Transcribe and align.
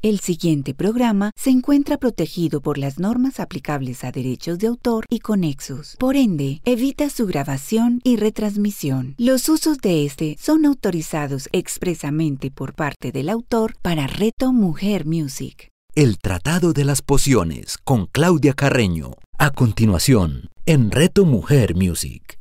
El 0.00 0.20
siguiente 0.20 0.74
programa 0.74 1.32
se 1.34 1.50
encuentra 1.50 1.96
protegido 1.96 2.60
por 2.60 2.78
las 2.78 3.00
normas 3.00 3.40
aplicables 3.40 4.04
a 4.04 4.12
derechos 4.12 4.60
de 4.60 4.68
autor 4.68 5.04
y 5.10 5.18
conexos. 5.18 5.96
Por 5.98 6.14
ende, 6.14 6.60
evita 6.64 7.10
su 7.10 7.26
grabación 7.26 8.00
y 8.04 8.14
retransmisión. 8.14 9.16
Los 9.18 9.48
usos 9.48 9.78
de 9.78 10.06
este 10.06 10.36
son 10.38 10.66
autorizados 10.66 11.48
expresamente 11.50 12.52
por 12.52 12.74
parte 12.74 13.10
del 13.10 13.28
autor 13.28 13.74
para 13.82 14.06
Reto 14.06 14.52
Mujer 14.52 15.04
Music. 15.04 15.72
El 15.96 16.18
Tratado 16.18 16.72
de 16.72 16.84
las 16.84 17.02
Pociones 17.02 17.76
con 17.82 18.06
Claudia 18.06 18.52
Carreño. 18.52 19.14
A 19.36 19.50
continuación, 19.50 20.48
en 20.64 20.92
Reto 20.92 21.24
Mujer 21.24 21.74
Music. 21.74 22.38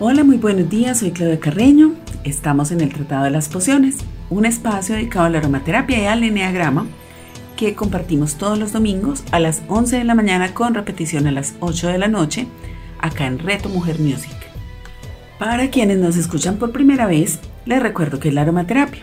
Hola, 0.00 0.24
muy 0.24 0.36
buenos 0.36 0.68
días, 0.68 0.98
soy 0.98 1.12
Claudia 1.12 1.38
Carreño. 1.38 1.94
Estamos 2.24 2.72
en 2.72 2.80
el 2.80 2.92
Tratado 2.92 3.26
de 3.26 3.30
las 3.30 3.48
Pociones 3.48 3.98
un 4.30 4.46
espacio 4.46 4.94
dedicado 4.94 5.26
a 5.26 5.30
la 5.30 5.38
aromaterapia 5.38 5.98
y 5.98 6.06
al 6.06 6.22
eneagrama 6.22 6.86
que 7.56 7.74
compartimos 7.74 8.36
todos 8.36 8.58
los 8.58 8.72
domingos 8.72 9.22
a 9.30 9.38
las 9.38 9.62
11 9.68 9.98
de 9.98 10.04
la 10.04 10.14
mañana 10.14 10.54
con 10.54 10.74
repetición 10.74 11.26
a 11.26 11.32
las 11.32 11.54
8 11.60 11.88
de 11.88 11.98
la 11.98 12.08
noche 12.08 12.46
acá 12.98 13.26
en 13.26 13.38
Reto 13.38 13.68
Mujer 13.68 14.00
Music. 14.00 14.34
Para 15.38 15.70
quienes 15.70 15.98
nos 15.98 16.16
escuchan 16.16 16.56
por 16.56 16.72
primera 16.72 17.06
vez, 17.06 17.38
les 17.66 17.82
recuerdo 17.82 18.18
que 18.18 18.32
la 18.32 18.42
aromaterapia 18.42 19.02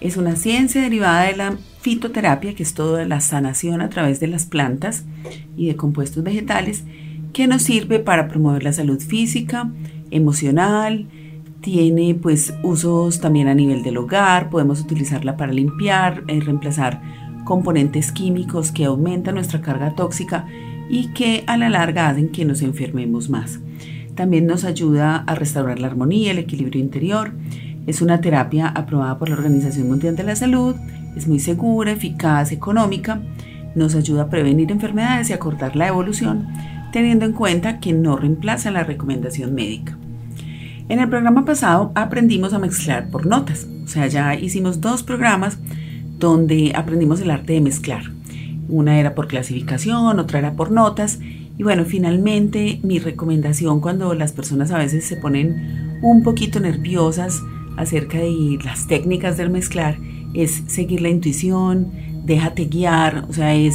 es 0.00 0.16
una 0.16 0.36
ciencia 0.36 0.80
derivada 0.80 1.24
de 1.24 1.36
la 1.36 1.56
fitoterapia, 1.80 2.54
que 2.54 2.62
es 2.62 2.74
toda 2.74 3.04
la 3.04 3.20
sanación 3.20 3.80
a 3.80 3.88
través 3.88 4.20
de 4.20 4.28
las 4.28 4.46
plantas 4.46 5.04
y 5.56 5.66
de 5.66 5.76
compuestos 5.76 6.22
vegetales, 6.22 6.84
que 7.32 7.46
nos 7.46 7.62
sirve 7.62 7.98
para 7.98 8.28
promover 8.28 8.62
la 8.62 8.72
salud 8.72 9.00
física, 9.00 9.70
emocional, 10.10 11.06
tiene 11.60 12.14
pues 12.14 12.54
usos 12.62 13.20
también 13.20 13.48
a 13.48 13.54
nivel 13.54 13.82
del 13.82 13.98
hogar, 13.98 14.50
podemos 14.50 14.80
utilizarla 14.80 15.36
para 15.36 15.52
limpiar, 15.52 16.24
eh, 16.28 16.40
reemplazar 16.40 17.00
componentes 17.44 18.12
químicos 18.12 18.72
que 18.72 18.84
aumentan 18.84 19.34
nuestra 19.34 19.60
carga 19.60 19.94
tóxica 19.94 20.46
y 20.90 21.08
que 21.08 21.44
a 21.46 21.56
la 21.56 21.68
larga 21.68 22.08
hacen 22.08 22.28
que 22.28 22.44
nos 22.44 22.62
enfermemos 22.62 23.28
más. 23.28 23.60
También 24.14 24.46
nos 24.46 24.64
ayuda 24.64 25.16
a 25.26 25.34
restaurar 25.34 25.78
la 25.78 25.86
armonía, 25.86 26.32
el 26.32 26.38
equilibrio 26.38 26.80
interior. 26.80 27.32
Es 27.86 28.02
una 28.02 28.20
terapia 28.20 28.68
aprobada 28.68 29.18
por 29.18 29.28
la 29.28 29.36
Organización 29.36 29.88
Mundial 29.88 30.16
de 30.16 30.24
la 30.24 30.36
Salud, 30.36 30.76
es 31.16 31.26
muy 31.26 31.40
segura, 31.40 31.92
eficaz, 31.92 32.52
económica, 32.52 33.22
nos 33.74 33.94
ayuda 33.94 34.22
a 34.22 34.30
prevenir 34.30 34.70
enfermedades 34.70 35.30
y 35.30 35.32
a 35.32 35.38
cortar 35.38 35.76
la 35.76 35.88
evolución, 35.88 36.48
teniendo 36.92 37.24
en 37.24 37.32
cuenta 37.32 37.80
que 37.80 37.92
no 37.92 38.16
reemplaza 38.16 38.70
la 38.70 38.84
recomendación 38.84 39.54
médica. 39.54 39.96
En 40.88 41.00
el 41.00 41.08
programa 41.10 41.44
pasado 41.44 41.92
aprendimos 41.94 42.54
a 42.54 42.58
mezclar 42.58 43.10
por 43.10 43.26
notas, 43.26 43.66
o 43.84 43.88
sea, 43.88 44.06
ya 44.06 44.34
hicimos 44.34 44.80
dos 44.80 45.02
programas 45.02 45.58
donde 46.18 46.72
aprendimos 46.74 47.20
el 47.20 47.30
arte 47.30 47.52
de 47.52 47.60
mezclar. 47.60 48.04
Una 48.68 48.98
era 48.98 49.14
por 49.14 49.28
clasificación, 49.28 50.18
otra 50.18 50.38
era 50.38 50.54
por 50.54 50.70
notas. 50.70 51.20
Y 51.58 51.62
bueno, 51.62 51.84
finalmente 51.84 52.80
mi 52.82 52.98
recomendación 52.98 53.80
cuando 53.80 54.14
las 54.14 54.32
personas 54.32 54.70
a 54.70 54.78
veces 54.78 55.04
se 55.04 55.16
ponen 55.16 55.98
un 56.00 56.22
poquito 56.22 56.58
nerviosas 56.58 57.42
acerca 57.76 58.18
de 58.18 58.58
las 58.64 58.86
técnicas 58.86 59.36
del 59.36 59.50
mezclar 59.50 59.98
es 60.32 60.62
seguir 60.68 61.02
la 61.02 61.10
intuición, 61.10 61.92
déjate 62.24 62.64
guiar, 62.64 63.26
o 63.28 63.32
sea, 63.34 63.54
es 63.54 63.74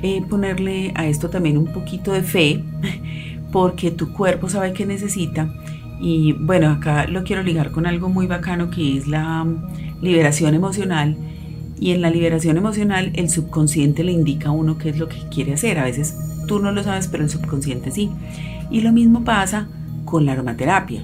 eh, 0.00 0.22
ponerle 0.28 0.92
a 0.94 1.06
esto 1.06 1.28
también 1.28 1.58
un 1.58 1.72
poquito 1.72 2.12
de 2.12 2.22
fe, 2.22 2.62
porque 3.52 3.90
tu 3.90 4.12
cuerpo 4.12 4.48
sabe 4.48 4.72
que 4.72 4.86
necesita 4.86 5.52
y 6.00 6.32
bueno, 6.32 6.70
acá 6.70 7.06
lo 7.06 7.24
quiero 7.24 7.42
ligar 7.42 7.70
con 7.70 7.86
algo 7.86 8.08
muy 8.08 8.26
bacano 8.26 8.70
que 8.70 8.96
es 8.96 9.06
la 9.06 9.46
liberación 10.02 10.54
emocional. 10.54 11.16
Y 11.78 11.90
en 11.90 12.00
la 12.00 12.10
liberación 12.10 12.56
emocional 12.56 13.12
el 13.14 13.28
subconsciente 13.28 14.02
le 14.02 14.12
indica 14.12 14.48
a 14.48 14.52
uno 14.52 14.78
qué 14.78 14.90
es 14.90 14.98
lo 14.98 15.08
que 15.08 15.18
quiere 15.30 15.54
hacer. 15.54 15.78
A 15.78 15.84
veces 15.84 16.16
tú 16.46 16.58
no 16.58 16.72
lo 16.72 16.82
sabes, 16.82 17.08
pero 17.08 17.24
el 17.24 17.30
subconsciente 17.30 17.90
sí. 17.90 18.10
Y 18.70 18.80
lo 18.80 18.92
mismo 18.92 19.24
pasa 19.24 19.68
con 20.04 20.24
la 20.26 20.32
aromaterapia. 20.32 21.02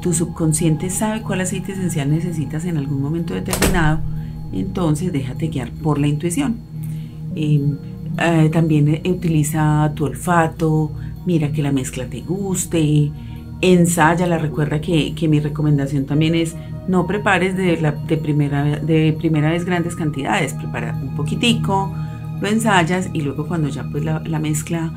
Tu 0.00 0.12
subconsciente 0.12 0.90
sabe 0.90 1.22
cuál 1.22 1.40
aceite 1.40 1.72
esencial 1.72 2.10
necesitas 2.10 2.64
en 2.64 2.76
algún 2.76 3.00
momento 3.00 3.34
determinado, 3.34 4.00
entonces 4.52 5.12
déjate 5.12 5.48
guiar 5.48 5.70
por 5.70 5.98
la 5.98 6.06
intuición. 6.06 6.56
Em, 7.34 7.76
eh, 8.18 8.50
también 8.52 9.00
utiliza 9.06 9.90
tu 9.94 10.04
olfato, 10.04 10.92
mira 11.26 11.52
que 11.52 11.62
la 11.62 11.72
mezcla 11.72 12.06
te 12.06 12.20
guste, 12.20 13.10
la 13.60 14.38
Recuerda 14.38 14.80
que, 14.80 15.14
mi 15.28 15.40
recomendación 15.40 16.06
también 16.06 16.34
es 16.34 16.54
no 16.86 17.06
prepares 17.06 17.56
de, 17.56 17.80
la, 17.80 17.92
de, 17.92 18.16
primera, 18.16 18.78
de 18.78 19.14
primera 19.18 19.50
vez 19.50 19.64
grandes 19.64 19.96
cantidades, 19.96 20.52
prepara 20.52 20.98
un 21.02 21.14
poquitico, 21.16 21.94
lo 22.40 22.48
ensayas 22.48 23.08
y 23.14 23.22
luego 23.22 23.46
cuando 23.46 23.68
ya 23.68 23.84
pues 23.90 24.04
la, 24.04 24.38
mezcla 24.38 24.92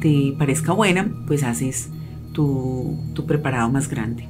te 0.00 0.34
parezca 0.38 0.72
buena, 0.72 1.10
pues 1.26 1.42
haces 1.42 1.90
tu, 2.32 2.96
tu 3.14 3.26
preparado 3.26 3.70
más 3.70 3.88
grande. 3.88 4.28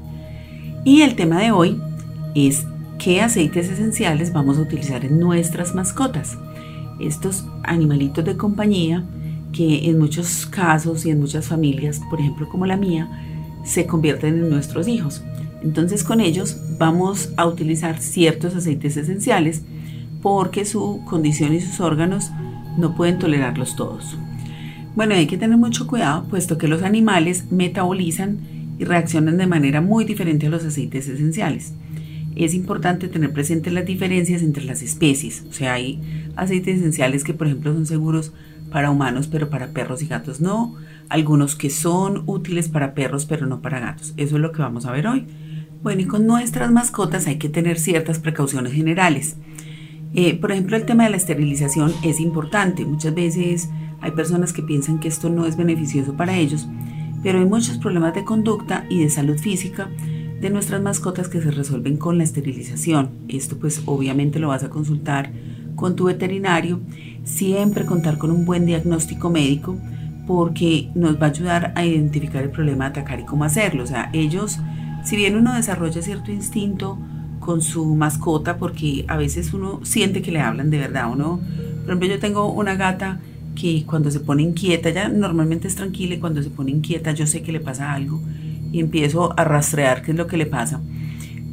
Y 0.85 1.03
el 1.03 1.15
tema 1.15 1.41
de 1.41 1.53
hoy 1.53 1.81
es 2.35 2.67
qué 2.99 3.21
aceites 3.21 3.69
esenciales 3.69 4.33
vamos 4.33 4.59
a 4.59 4.63
utilizar 4.63 5.05
en 5.05 5.19
nuestras 5.19 5.75
mascotas. 5.75 6.39
Estos 6.99 7.45
animalitos 7.63 8.25
de 8.25 8.37
compañía 8.37 9.05
que 9.53 9.91
en 9.91 9.99
muchos 9.99 10.47
casos 10.47 11.05
y 11.05 11.11
en 11.11 11.21
muchas 11.21 11.47
familias, 11.49 12.01
por 12.11 12.21
ejemplo 12.21 12.49
como 12.49 12.65
la 12.65 12.77
mía, 12.77 13.09
se 13.65 13.87
convierten 13.87 14.39
en 14.39 14.51
nuestros 14.51 14.89
hijos. 14.89 15.23
Entonces 15.63 16.05
con 16.05 16.21
ellos 16.21 16.59
vamos 16.79 17.31
a 17.37 17.47
utilizar 17.47 18.01
ciertos 18.01 18.55
aceites 18.55 18.97
esenciales 18.97 19.63
porque 20.21 20.65
su 20.65 21.03
condición 21.05 21.55
y 21.55 21.61
sus 21.61 21.81
órganos 21.81 22.31
no 22.79 22.95
pueden 22.95 23.19
tolerarlos 23.19 23.77
todos. 23.77 24.17
Bueno, 24.95 25.15
hay 25.15 25.27
que 25.27 25.39
tener 25.39 25.57
mucho 25.57 25.87
cuidado 25.87 26.25
puesto 26.29 26.59
que 26.59 26.69
los 26.69 26.83
animales 26.83 27.51
metabolizan 27.51 28.39
y 28.79 28.85
reaccionan 28.85 29.37
de 29.37 29.47
manera 29.47 29.81
muy 29.81 30.05
diferente 30.05 30.47
a 30.47 30.51
los 30.51 30.65
aceites 30.65 31.09
esenciales. 31.09 31.73
Es 32.35 32.55
importante 32.55 33.09
tener 33.09 33.33
presente 33.33 33.71
las 33.71 33.85
diferencias 33.85 34.43
entre 34.43 34.65
las 34.65 34.83
especies, 34.83 35.45
o 35.49 35.53
sea, 35.53 35.75
hay 35.75 36.01
aceites 36.35 36.79
esenciales 36.79 37.25
que 37.25 37.35
por 37.35 37.47
ejemplo 37.47 37.75
son 37.75 37.87
seguros 37.87 38.33
para 38.71 38.91
humanos 38.91 39.29
pero 39.31 39.51
para 39.51 39.69
perros 39.69 40.03
y 40.03 40.07
gatos 40.07 40.41
no, 40.41 40.77
algunos 41.13 41.55
que 41.57 41.69
son 41.69 42.23
útiles 42.27 42.71
para 42.71 42.95
perros 42.95 43.27
pero 43.27 43.47
no 43.47 43.61
para 43.61 43.81
gatos. 43.81 44.15
Eso 44.17 44.37
es 44.37 44.43
lo 44.43 44.51
que 44.51 44.63
vamos 44.63 44.87
a 44.87 44.93
ver 44.93 45.07
hoy. 45.07 45.27
Bueno, 45.83 46.01
y 46.01 46.07
con 46.07 46.27
nuestras 46.27 46.73
mascotas 46.73 47.27
hay 47.27 47.37
que 47.37 47.51
tener 47.51 47.79
ciertas 47.79 48.19
precauciones 48.19 48.73
generales. 48.73 49.37
Eh, 50.15 50.35
por 50.39 50.53
ejemplo, 50.53 50.77
el 50.77 50.87
tema 50.87 51.05
de 51.05 51.11
la 51.11 51.19
esterilización 51.19 51.93
es 52.03 52.19
importante. 52.19 52.87
Muchas 52.87 53.15
veces 53.15 53.69
hay 54.01 54.13
personas 54.13 54.55
que 54.55 54.63
piensan 54.63 55.01
que 55.01 55.09
esto 55.09 55.29
no 55.29 55.45
es 55.45 55.57
beneficioso 55.57 56.17
para 56.17 56.37
ellos, 56.39 56.67
pero 57.23 57.41
hay 57.41 57.47
muchos 57.47 57.77
problemas 57.77 58.15
de 58.15 58.25
conducta 58.25 58.87
y 58.89 59.01
de 59.01 59.11
salud 59.11 59.37
física 59.37 59.91
de 60.41 60.49
nuestras 60.49 60.81
mascotas 60.81 61.29
que 61.29 61.43
se 61.43 61.51
resuelven 61.51 61.99
con 61.99 62.17
la 62.17 62.25
esterilización. 62.25 63.11
Esto 63.29 63.59
pues 63.59 63.83
obviamente 63.85 64.39
lo 64.39 64.49
vas 64.49 64.65
a 64.65 64.71
consultar 64.71 65.31
con 65.77 65.95
tu 65.95 66.05
veterinario. 66.05 66.81
Siempre 67.25 67.85
contar 67.85 68.17
con 68.17 68.31
un 68.31 68.47
buen 68.47 68.65
diagnóstico 68.65 69.29
médico 69.29 69.77
porque 70.27 70.91
nos 70.95 71.21
va 71.21 71.27
a 71.27 71.31
ayudar 71.31 71.73
a 71.75 71.85
identificar 71.85 72.43
el 72.43 72.51
problema, 72.51 72.87
atacar 72.87 73.21
y 73.21 73.25
cómo 73.25 73.45
hacerlo. 73.45 73.83
O 73.83 73.87
sea, 73.87 74.11
ellos, 74.13 74.59
si 75.05 75.17
bien 75.17 75.37
uno 75.37 75.55
desarrolla 75.55 76.03
cierto 76.03 76.31
instinto 76.31 76.99
con 77.41 77.61
su 77.61 77.95
mascota, 77.97 78.57
porque 78.57 79.05
a 79.09 79.17
veces 79.17 79.53
uno 79.53 79.81
siente 79.83 80.23
que 80.23 80.31
le 80.31 80.41
hablan 80.41 80.71
de 80.71 80.79
verdad, 80.79 81.11
uno, 81.13 81.41
por 81.81 81.87
ejemplo, 81.87 82.09
yo 82.09 82.19
tengo 82.21 82.53
una 82.53 82.77
gata 82.77 83.21
que 83.55 83.85
cuando 83.85 84.11
se 84.11 84.21
pone 84.21 84.43
inquieta, 84.43 84.91
ya 84.91 85.09
normalmente 85.09 85.69
es 85.69 85.75
tranquila 85.75 86.15
y 86.15 86.19
cuando 86.19 86.43
se 86.43 86.51
pone 86.51 86.71
inquieta 86.71 87.13
yo 87.13 87.27
sé 87.27 87.43
que 87.43 87.53
le 87.53 87.61
pasa 87.61 87.93
algo 87.93 88.21
y 88.71 88.81
empiezo 88.81 89.39
a 89.39 89.45
rastrear 89.45 90.03
qué 90.03 90.13
es 90.13 90.17
lo 90.17 90.27
que 90.27 90.37
le 90.37 90.47
pasa. 90.47 90.81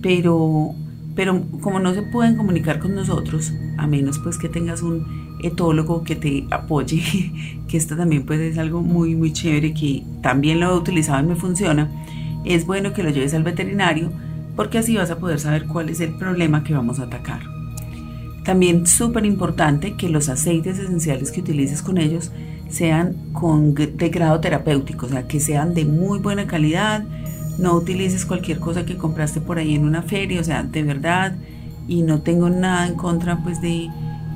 Pero, 0.02 0.74
pero 1.16 1.44
como 1.62 1.80
no 1.80 1.94
se 1.94 2.04
pueden 2.04 2.38
comunicar 2.38 2.80
con 2.80 2.96
nosotros, 2.96 3.52
a 3.78 3.88
menos 3.88 4.20
pues 4.20 4.38
que 4.38 4.48
tengas 4.48 4.82
un 4.82 5.19
etólogo 5.42 6.04
que 6.04 6.16
te 6.16 6.46
apoye, 6.52 7.62
que 7.68 7.78
esto 7.78 7.96
también 7.96 8.26
pues 8.26 8.40
es 8.40 8.58
algo 8.58 8.82
muy 8.82 9.16
muy 9.16 9.34
chévere 9.34 9.74
que 9.74 10.04
también 10.22 10.60
lo 10.60 10.72
he 10.72 10.78
utilizado 10.78 11.24
y 11.24 11.28
me 11.28 11.36
funciona, 11.36 11.90
es 12.46 12.66
bueno 12.66 12.94
que 12.94 13.04
lo 13.04 13.10
lleves 13.10 13.34
al 13.34 13.44
veterinario 13.44 14.12
porque 14.56 14.78
así 14.78 14.98
vas 14.98 15.10
a 15.12 15.20
poder 15.20 15.40
saber 15.40 15.66
cuál 15.68 15.90
es 15.90 16.02
el 16.02 16.16
problema 16.16 16.64
que 16.64 16.74
vamos 16.74 17.00
a 17.00 17.04
atacar. 17.04 17.42
También 18.44 18.88
súper 18.88 19.26
importante 19.26 19.96
que 19.96 20.10
los 20.10 20.28
aceites 20.28 20.80
esenciales 20.80 21.32
que 21.32 21.42
utilices 21.42 21.82
con 21.82 21.98
ellos 21.98 22.32
sean 22.68 23.16
de 23.76 24.10
grado 24.10 24.40
terapéutico, 24.40 25.06
o 25.06 25.10
sea, 25.10 25.28
que 25.28 25.40
sean 25.40 25.74
de 25.74 25.86
muy 25.86 26.20
buena 26.20 26.48
calidad, 26.48 27.04
no 27.58 27.74
utilices 27.76 28.26
cualquier 28.26 28.60
cosa 28.60 28.86
que 28.86 28.98
compraste 28.98 29.42
por 29.42 29.60
ahí 29.60 29.76
en 29.76 29.86
una 29.86 30.02
feria, 30.02 30.42
o 30.42 30.44
sea, 30.44 30.64
de 30.64 30.84
verdad, 30.84 31.36
y 31.88 32.04
no 32.04 32.22
tengo 32.22 32.50
nada 32.50 32.88
en 32.88 32.96
contra 32.96 33.44
pues 33.44 33.62
de 33.62 33.90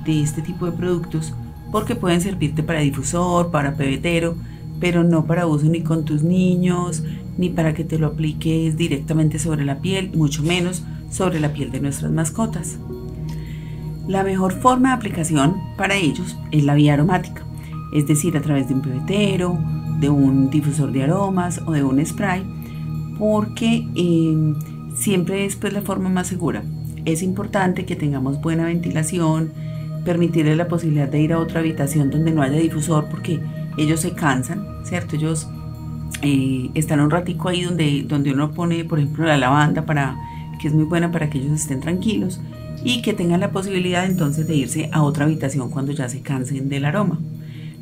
de 0.05 0.21
este 0.21 0.41
tipo 0.41 0.65
de 0.65 0.71
productos 0.71 1.33
porque 1.71 1.95
pueden 1.95 2.21
servirte 2.21 2.61
para 2.61 2.81
difusor, 2.81 3.49
para 3.49 3.75
pebetero, 3.75 4.35
pero 4.79 5.03
no 5.03 5.25
para 5.25 5.47
uso 5.47 5.65
ni 5.65 5.81
con 5.81 6.05
tus 6.05 6.21
niños, 6.21 7.03
ni 7.37 7.49
para 7.49 7.73
que 7.73 7.83
te 7.83 7.97
lo 7.97 8.07
apliques 8.07 8.77
directamente 8.77 9.39
sobre 9.39 9.65
la 9.65 9.79
piel, 9.79 10.11
mucho 10.13 10.43
menos 10.43 10.83
sobre 11.09 11.39
la 11.39 11.51
piel 11.51 11.71
de 11.71 11.79
nuestras 11.79 12.11
mascotas. 12.11 12.77
La 14.07 14.23
mejor 14.23 14.53
forma 14.53 14.89
de 14.89 14.95
aplicación 14.95 15.55
para 15.77 15.95
ellos 15.95 16.37
es 16.51 16.63
la 16.63 16.75
vía 16.75 16.93
aromática, 16.93 17.43
es 17.93 18.05
decir, 18.05 18.37
a 18.37 18.41
través 18.41 18.67
de 18.67 18.75
un 18.75 18.81
pebetero, 18.81 19.57
de 19.99 20.09
un 20.09 20.49
difusor 20.49 20.91
de 20.91 21.03
aromas 21.03 21.61
o 21.65 21.71
de 21.71 21.83
un 21.83 22.05
spray, 22.05 22.43
porque 23.17 23.87
eh, 23.95 24.53
siempre 24.95 25.45
es 25.45 25.55
pues, 25.55 25.73
la 25.73 25.81
forma 25.81 26.09
más 26.09 26.27
segura. 26.27 26.63
Es 27.05 27.23
importante 27.23 27.85
que 27.85 27.95
tengamos 27.95 28.41
buena 28.41 28.65
ventilación, 28.65 29.53
permitirles 30.05 30.57
la 30.57 30.67
posibilidad 30.67 31.07
de 31.07 31.21
ir 31.21 31.33
a 31.33 31.39
otra 31.39 31.59
habitación 31.59 32.09
donde 32.09 32.31
no 32.31 32.41
haya 32.41 32.57
difusor 32.57 33.07
porque 33.09 33.39
ellos 33.77 34.01
se 34.01 34.11
cansan, 34.11 34.65
¿cierto? 34.83 35.15
Ellos 35.15 35.47
eh, 36.21 36.69
están 36.73 36.99
un 36.99 37.09
ratico 37.09 37.49
ahí 37.49 37.63
donde, 37.63 38.03
donde 38.07 38.31
uno 38.31 38.51
pone, 38.51 38.85
por 38.85 38.99
ejemplo, 38.99 39.25
la 39.25 39.37
lavanda 39.37 39.85
para 39.85 40.15
que 40.59 40.67
es 40.67 40.73
muy 40.73 40.85
buena 40.85 41.11
para 41.11 41.29
que 41.29 41.39
ellos 41.39 41.59
estén 41.59 41.81
tranquilos 41.81 42.39
y 42.83 43.01
que 43.01 43.13
tengan 43.13 43.39
la 43.39 43.51
posibilidad 43.51 44.05
entonces 44.05 44.47
de 44.47 44.55
irse 44.55 44.89
a 44.91 45.03
otra 45.03 45.25
habitación 45.25 45.69
cuando 45.69 45.91
ya 45.91 46.09
se 46.09 46.21
cansen 46.21 46.69
del 46.69 46.85
aroma. 46.85 47.19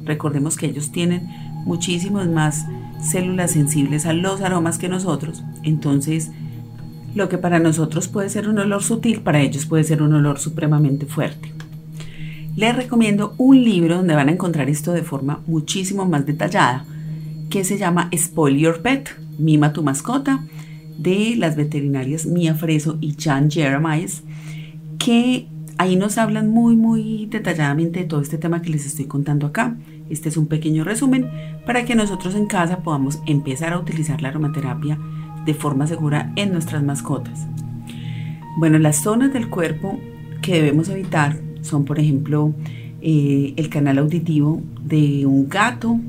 Recordemos 0.06 0.58
que 0.58 0.68
ellos 0.68 0.92
tienen 0.92 1.28
muchísimas 1.66 2.28
más 2.28 2.66
células 3.02 3.52
sensibles 3.52 4.06
a 4.06 4.14
los 4.14 4.42
aromas 4.42 4.78
que 4.78 4.90
nosotros, 4.90 5.44
entonces 5.64 6.32
lo 7.14 7.30
que 7.30 7.38
para 7.38 7.60
nosotros 7.60 8.08
puede 8.08 8.30
ser 8.30 8.48
un 8.48 8.60
olor 8.60 8.84
sutil, 8.84 9.22
para 9.22 9.42
ellos 9.42 9.66
puede 9.66 9.84
ser 9.84 10.02
un 10.02 10.14
olor 10.14 10.40
supremamente 10.40 11.06
fuerte. 11.06 11.52
Les 12.56 12.76
recomiendo 12.76 13.34
un 13.38 13.64
libro 13.64 13.96
donde 13.96 14.14
van 14.14 14.28
a 14.28 14.34
encontrar 14.34 14.70
esto 14.70 14.92
de 14.92 15.04
forma 15.04 15.42
muchísimo 15.48 16.06
más 16.06 16.26
detallada, 16.26 16.86
que 17.50 17.64
se 17.64 17.78
llama 17.78 18.10
Spoil 18.14 18.58
Your 18.58 18.82
Pet, 18.82 19.10
Mima 19.38 19.72
tu 19.72 19.84
mascota, 19.84 20.44
de 20.98 21.36
las 21.38 21.56
veterinarias 21.56 22.26
Mia 22.26 22.54
Freso 22.54 22.98
y 23.00 23.16
Jan 23.18 23.50
Jeremias, 23.50 24.24
que 25.00 25.48
ahí 25.78 25.96
nos 25.96 26.18
hablan 26.18 26.50
muy, 26.50 26.76
muy 26.76 27.26
detalladamente 27.28 28.02
de 28.02 28.06
todo 28.06 28.22
este 28.22 28.38
tema 28.38 28.62
que 28.62 28.70
les 28.70 28.86
estoy 28.86 29.06
contando 29.06 29.48
acá. 29.48 29.78
Este 30.10 30.28
es 30.28 30.36
un 30.36 30.48
pequeño 30.48 30.84
resumen 30.84 31.30
para 31.66 31.86
que 31.86 31.96
nosotros 31.96 32.36
en 32.36 32.48
casa 32.48 32.84
podamos 32.84 33.20
empezar 33.28 33.72
a 33.72 33.80
utilizar 33.80 34.22
la 34.22 34.28
aromaterapia 34.28 35.00
de 35.46 35.54
forma 35.54 35.88
segura 35.88 36.34
en 36.36 36.52
nuestras 36.52 36.84
mascotas. 36.84 37.48
Bueno, 38.58 38.78
las 38.78 39.02
zonas 39.02 39.32
del 39.32 39.50
cuerpo 39.50 39.98
que 40.42 40.56
debemos 40.56 40.90
evitar 40.90 41.40
son, 41.62 41.86
por 41.86 42.00
ejemplo, 42.00 42.54
eh, 43.02 43.54
el 43.58 43.70
canal 43.70 43.98
auditivo 43.98 44.62
de 44.84 45.26
un 45.26 45.50
gato. 45.50 46.00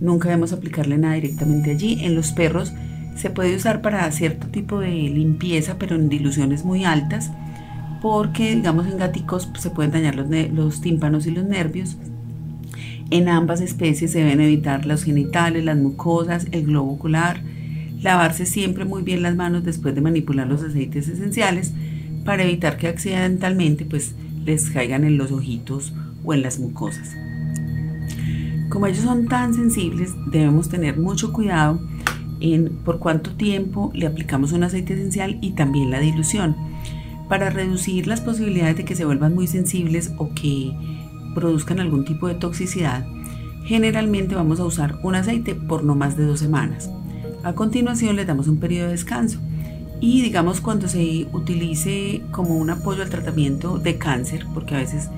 Nunca 0.00 0.28
debemos 0.28 0.52
aplicarle 0.52 0.98
nada 0.98 1.14
directamente 1.14 1.70
allí. 1.70 1.98
En 2.02 2.14
los 2.14 2.32
perros 2.32 2.72
se 3.16 3.30
puede 3.30 3.56
usar 3.56 3.80
para 3.80 4.10
cierto 4.12 4.48
tipo 4.48 4.80
de 4.80 4.90
limpieza, 4.90 5.76
pero 5.78 5.96
en 5.96 6.08
diluciones 6.08 6.64
muy 6.64 6.84
altas, 6.84 7.30
porque, 8.02 8.54
digamos, 8.54 8.86
en 8.86 8.98
gaticos 8.98 9.48
se 9.58 9.70
pueden 9.70 9.92
dañar 9.92 10.16
los, 10.16 10.28
los 10.52 10.80
tímpanos 10.80 11.26
y 11.26 11.30
los 11.30 11.44
nervios. 11.44 11.96
En 13.10 13.28
ambas 13.28 13.60
especies 13.60 14.10
se 14.10 14.18
deben 14.18 14.40
evitar 14.40 14.84
los 14.84 15.04
genitales, 15.04 15.64
las 15.64 15.78
mucosas, 15.78 16.46
el 16.50 16.66
globo 16.66 16.92
ocular, 16.92 17.40
lavarse 18.02 18.46
siempre 18.46 18.84
muy 18.84 19.02
bien 19.02 19.22
las 19.22 19.36
manos 19.36 19.64
después 19.64 19.94
de 19.94 20.00
manipular 20.00 20.46
los 20.46 20.62
aceites 20.62 21.08
esenciales 21.08 21.72
para 22.24 22.42
evitar 22.42 22.76
que 22.76 22.88
accidentalmente 22.88 23.84
pues 23.84 24.14
les 24.46 24.70
caigan 24.70 25.04
en 25.04 25.18
los 25.18 25.32
ojitos 25.32 25.92
o 26.24 26.32
en 26.32 26.42
las 26.42 26.58
mucosas. 26.58 27.14
Como 28.70 28.86
ellos 28.86 29.04
son 29.04 29.26
tan 29.26 29.54
sensibles, 29.54 30.14
debemos 30.30 30.68
tener 30.68 30.96
mucho 30.96 31.32
cuidado 31.32 31.80
en 32.40 32.68
por 32.84 32.98
cuánto 32.98 33.32
tiempo 33.32 33.90
le 33.94 34.06
aplicamos 34.06 34.52
un 34.52 34.62
aceite 34.62 34.94
esencial 34.94 35.38
y 35.40 35.52
también 35.52 35.90
la 35.90 36.00
dilución, 36.00 36.56
para 37.28 37.50
reducir 37.50 38.06
las 38.06 38.20
posibilidades 38.20 38.76
de 38.76 38.84
que 38.84 38.94
se 38.94 39.04
vuelvan 39.04 39.34
muy 39.34 39.46
sensibles 39.46 40.12
o 40.18 40.32
que 40.34 40.72
produzcan 41.34 41.80
algún 41.80 42.04
tipo 42.04 42.28
de 42.28 42.34
toxicidad. 42.34 43.04
Generalmente 43.64 44.36
vamos 44.36 44.60
a 44.60 44.64
usar 44.64 44.98
un 45.02 45.16
aceite 45.16 45.54
por 45.54 45.82
no 45.82 45.96
más 45.96 46.16
de 46.16 46.24
dos 46.24 46.38
semanas. 46.38 46.88
A 47.42 47.54
continuación 47.54 48.16
le 48.16 48.24
damos 48.24 48.46
un 48.46 48.58
periodo 48.58 48.86
de 48.86 48.92
descanso 48.92 49.40
y 50.00 50.22
digamos 50.22 50.60
cuando 50.60 50.88
se 50.88 51.26
utilice 51.32 52.22
como 52.30 52.56
un 52.56 52.70
apoyo 52.70 53.02
al 53.02 53.10
tratamiento 53.10 53.78
de 53.78 53.96
cáncer, 53.96 54.46
porque 54.52 54.74
a 54.74 54.78
veces 54.78 55.08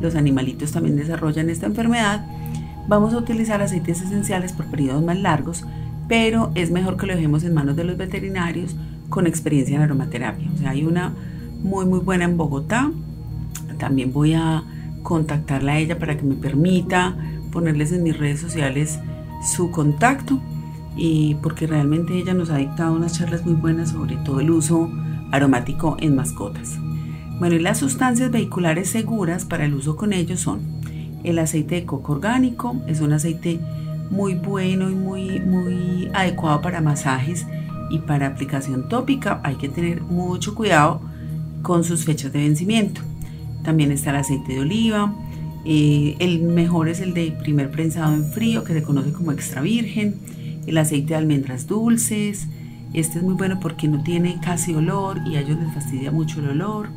los 0.00 0.14
animalitos 0.14 0.72
también 0.72 0.96
desarrollan 0.96 1.50
esta 1.50 1.66
enfermedad, 1.66 2.24
vamos 2.86 3.14
a 3.14 3.18
utilizar 3.18 3.60
aceites 3.60 4.00
esenciales 4.00 4.52
por 4.52 4.66
periodos 4.66 5.02
más 5.02 5.18
largos, 5.18 5.64
pero 6.08 6.50
es 6.54 6.70
mejor 6.70 6.96
que 6.96 7.06
lo 7.06 7.14
dejemos 7.14 7.44
en 7.44 7.54
manos 7.54 7.76
de 7.76 7.84
los 7.84 7.96
veterinarios 7.96 8.76
con 9.08 9.26
experiencia 9.26 9.76
en 9.76 9.82
aromaterapia. 9.82 10.48
O 10.54 10.58
sea, 10.58 10.70
hay 10.70 10.84
una 10.84 11.12
muy 11.62 11.84
muy 11.84 11.98
buena 11.98 12.24
en 12.24 12.36
Bogotá. 12.36 12.90
También 13.78 14.12
voy 14.12 14.34
a 14.34 14.62
contactarla 15.02 15.72
a 15.72 15.78
ella 15.78 15.98
para 15.98 16.16
que 16.16 16.24
me 16.24 16.34
permita 16.34 17.16
ponerles 17.52 17.92
en 17.92 18.02
mis 18.02 18.16
redes 18.16 18.40
sociales 18.40 18.98
su 19.54 19.70
contacto 19.70 20.40
y 20.98 21.36
porque 21.36 21.66
realmente 21.66 22.18
ella 22.18 22.34
nos 22.34 22.50
ha 22.50 22.56
dictado 22.56 22.92
unas 22.92 23.16
charlas 23.16 23.46
muy 23.46 23.54
buenas 23.54 23.90
sobre 23.90 24.16
todo 24.16 24.40
el 24.40 24.50
uso 24.50 24.90
aromático 25.30 25.96
en 26.00 26.16
mascotas. 26.16 26.76
Bueno, 27.38 27.54
y 27.54 27.60
las 27.60 27.78
sustancias 27.78 28.32
vehiculares 28.32 28.90
seguras 28.90 29.44
para 29.44 29.64
el 29.64 29.74
uso 29.74 29.96
con 29.96 30.12
ellos 30.12 30.40
son 30.40 30.60
el 31.22 31.38
aceite 31.38 31.76
de 31.76 31.84
coco 31.84 32.14
orgánico, 32.14 32.76
es 32.88 33.00
un 33.00 33.12
aceite 33.12 33.60
muy 34.10 34.34
bueno 34.34 34.90
y 34.90 34.94
muy, 34.94 35.40
muy 35.40 36.10
adecuado 36.14 36.60
para 36.62 36.80
masajes 36.80 37.46
y 37.90 38.00
para 38.00 38.26
aplicación 38.26 38.88
tópica. 38.88 39.40
Hay 39.44 39.54
que 39.54 39.68
tener 39.68 40.02
mucho 40.02 40.54
cuidado 40.54 41.00
con 41.62 41.84
sus 41.84 42.04
fechas 42.04 42.32
de 42.32 42.40
vencimiento. 42.40 43.02
También 43.62 43.92
está 43.92 44.10
el 44.10 44.16
aceite 44.16 44.54
de 44.54 44.60
oliva. 44.60 45.14
Eh, 45.64 46.16
el 46.18 46.42
mejor 46.42 46.88
es 46.88 47.00
el 47.00 47.14
de 47.14 47.30
primer 47.30 47.70
prensado 47.70 48.14
en 48.14 48.24
frío, 48.24 48.64
que 48.64 48.72
se 48.72 48.82
conoce 48.82 49.12
como 49.12 49.30
extra 49.30 49.60
virgen 49.60 50.16
el 50.68 50.78
aceite 50.78 51.08
de 51.08 51.16
almendras 51.16 51.66
dulces. 51.66 52.46
Este 52.92 53.18
es 53.18 53.24
muy 53.24 53.34
bueno 53.34 53.58
porque 53.60 53.88
no 53.88 54.02
tiene 54.02 54.38
casi 54.40 54.74
olor 54.74 55.20
y 55.26 55.36
a 55.36 55.40
ellos 55.40 55.58
les 55.58 55.72
fastidia 55.72 56.10
mucho 56.10 56.40
el 56.40 56.50
olor. 56.50 56.88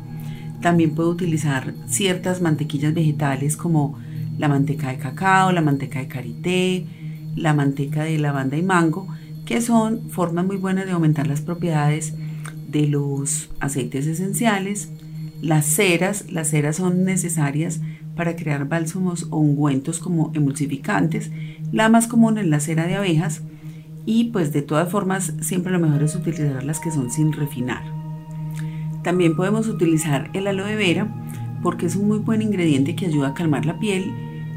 También 0.60 0.94
puedo 0.94 1.10
utilizar 1.10 1.74
ciertas 1.86 2.40
mantequillas 2.40 2.94
vegetales 2.94 3.56
como 3.56 3.98
la 4.38 4.48
manteca 4.48 4.88
de 4.90 4.98
cacao, 4.98 5.52
la 5.52 5.60
manteca 5.60 5.98
de 5.98 6.08
karité, 6.08 6.86
la 7.34 7.54
manteca 7.54 8.04
de 8.04 8.18
lavanda 8.18 8.56
y 8.56 8.62
mango, 8.62 9.08
que 9.44 9.60
son 9.60 10.10
formas 10.10 10.46
muy 10.46 10.56
buenas 10.56 10.86
de 10.86 10.92
aumentar 10.92 11.26
las 11.26 11.40
propiedades 11.40 12.14
de 12.68 12.86
los 12.86 13.50
aceites 13.60 14.06
esenciales. 14.06 14.90
Las 15.40 15.66
ceras, 15.66 16.30
las 16.30 16.48
ceras 16.50 16.76
son 16.76 17.04
necesarias 17.04 17.80
para 18.16 18.36
crear 18.36 18.68
bálsamos 18.68 19.26
o 19.30 19.38
ungüentos 19.38 19.98
como 19.98 20.30
emulsificantes. 20.34 21.30
La 21.72 21.88
más 21.88 22.06
común 22.06 22.38
es 22.38 22.46
la 22.46 22.60
cera 22.60 22.86
de 22.86 22.94
abejas, 22.94 23.42
y 24.04 24.24
pues 24.24 24.52
de 24.52 24.62
todas 24.62 24.90
formas 24.90 25.34
siempre 25.40 25.72
lo 25.72 25.80
mejor 25.80 26.02
es 26.02 26.14
utilizar 26.14 26.64
las 26.64 26.80
que 26.80 26.90
son 26.90 27.10
sin 27.10 27.32
refinar. 27.32 27.82
También 29.02 29.36
podemos 29.36 29.68
utilizar 29.68 30.30
el 30.32 30.46
aloe 30.46 30.76
vera 30.76 31.08
porque 31.62 31.86
es 31.86 31.96
un 31.96 32.08
muy 32.08 32.18
buen 32.18 32.42
ingrediente 32.42 32.96
que 32.96 33.06
ayuda 33.06 33.28
a 33.28 33.34
calmar 33.34 33.66
la 33.66 33.78
piel 33.78 34.12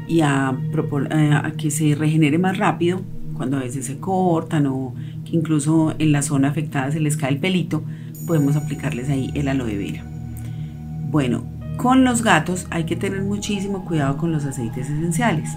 y 0.08 0.20
a, 0.20 0.48
a 0.48 1.52
que 1.56 1.70
se 1.70 1.94
regenere 1.94 2.38
más 2.38 2.58
rápido 2.58 3.02
cuando 3.34 3.58
a 3.58 3.60
veces 3.60 3.86
se 3.86 3.98
cortan 3.98 4.66
o 4.66 4.94
que 5.24 5.36
incluso 5.36 5.94
en 5.98 6.12
la 6.12 6.22
zona 6.22 6.48
afectada 6.48 6.90
se 6.90 7.00
les 7.00 7.16
cae 7.16 7.30
el 7.30 7.38
pelito, 7.38 7.84
podemos 8.26 8.56
aplicarles 8.56 9.08
ahí 9.08 9.30
el 9.34 9.48
aloe 9.48 9.76
vera. 9.76 10.04
Bueno, 11.10 11.44
con 11.76 12.04
los 12.04 12.22
gatos 12.22 12.66
hay 12.70 12.84
que 12.84 12.96
tener 12.96 13.22
muchísimo 13.22 13.84
cuidado 13.84 14.16
con 14.16 14.32
los 14.32 14.44
aceites 14.44 14.88
esenciales. 14.88 15.50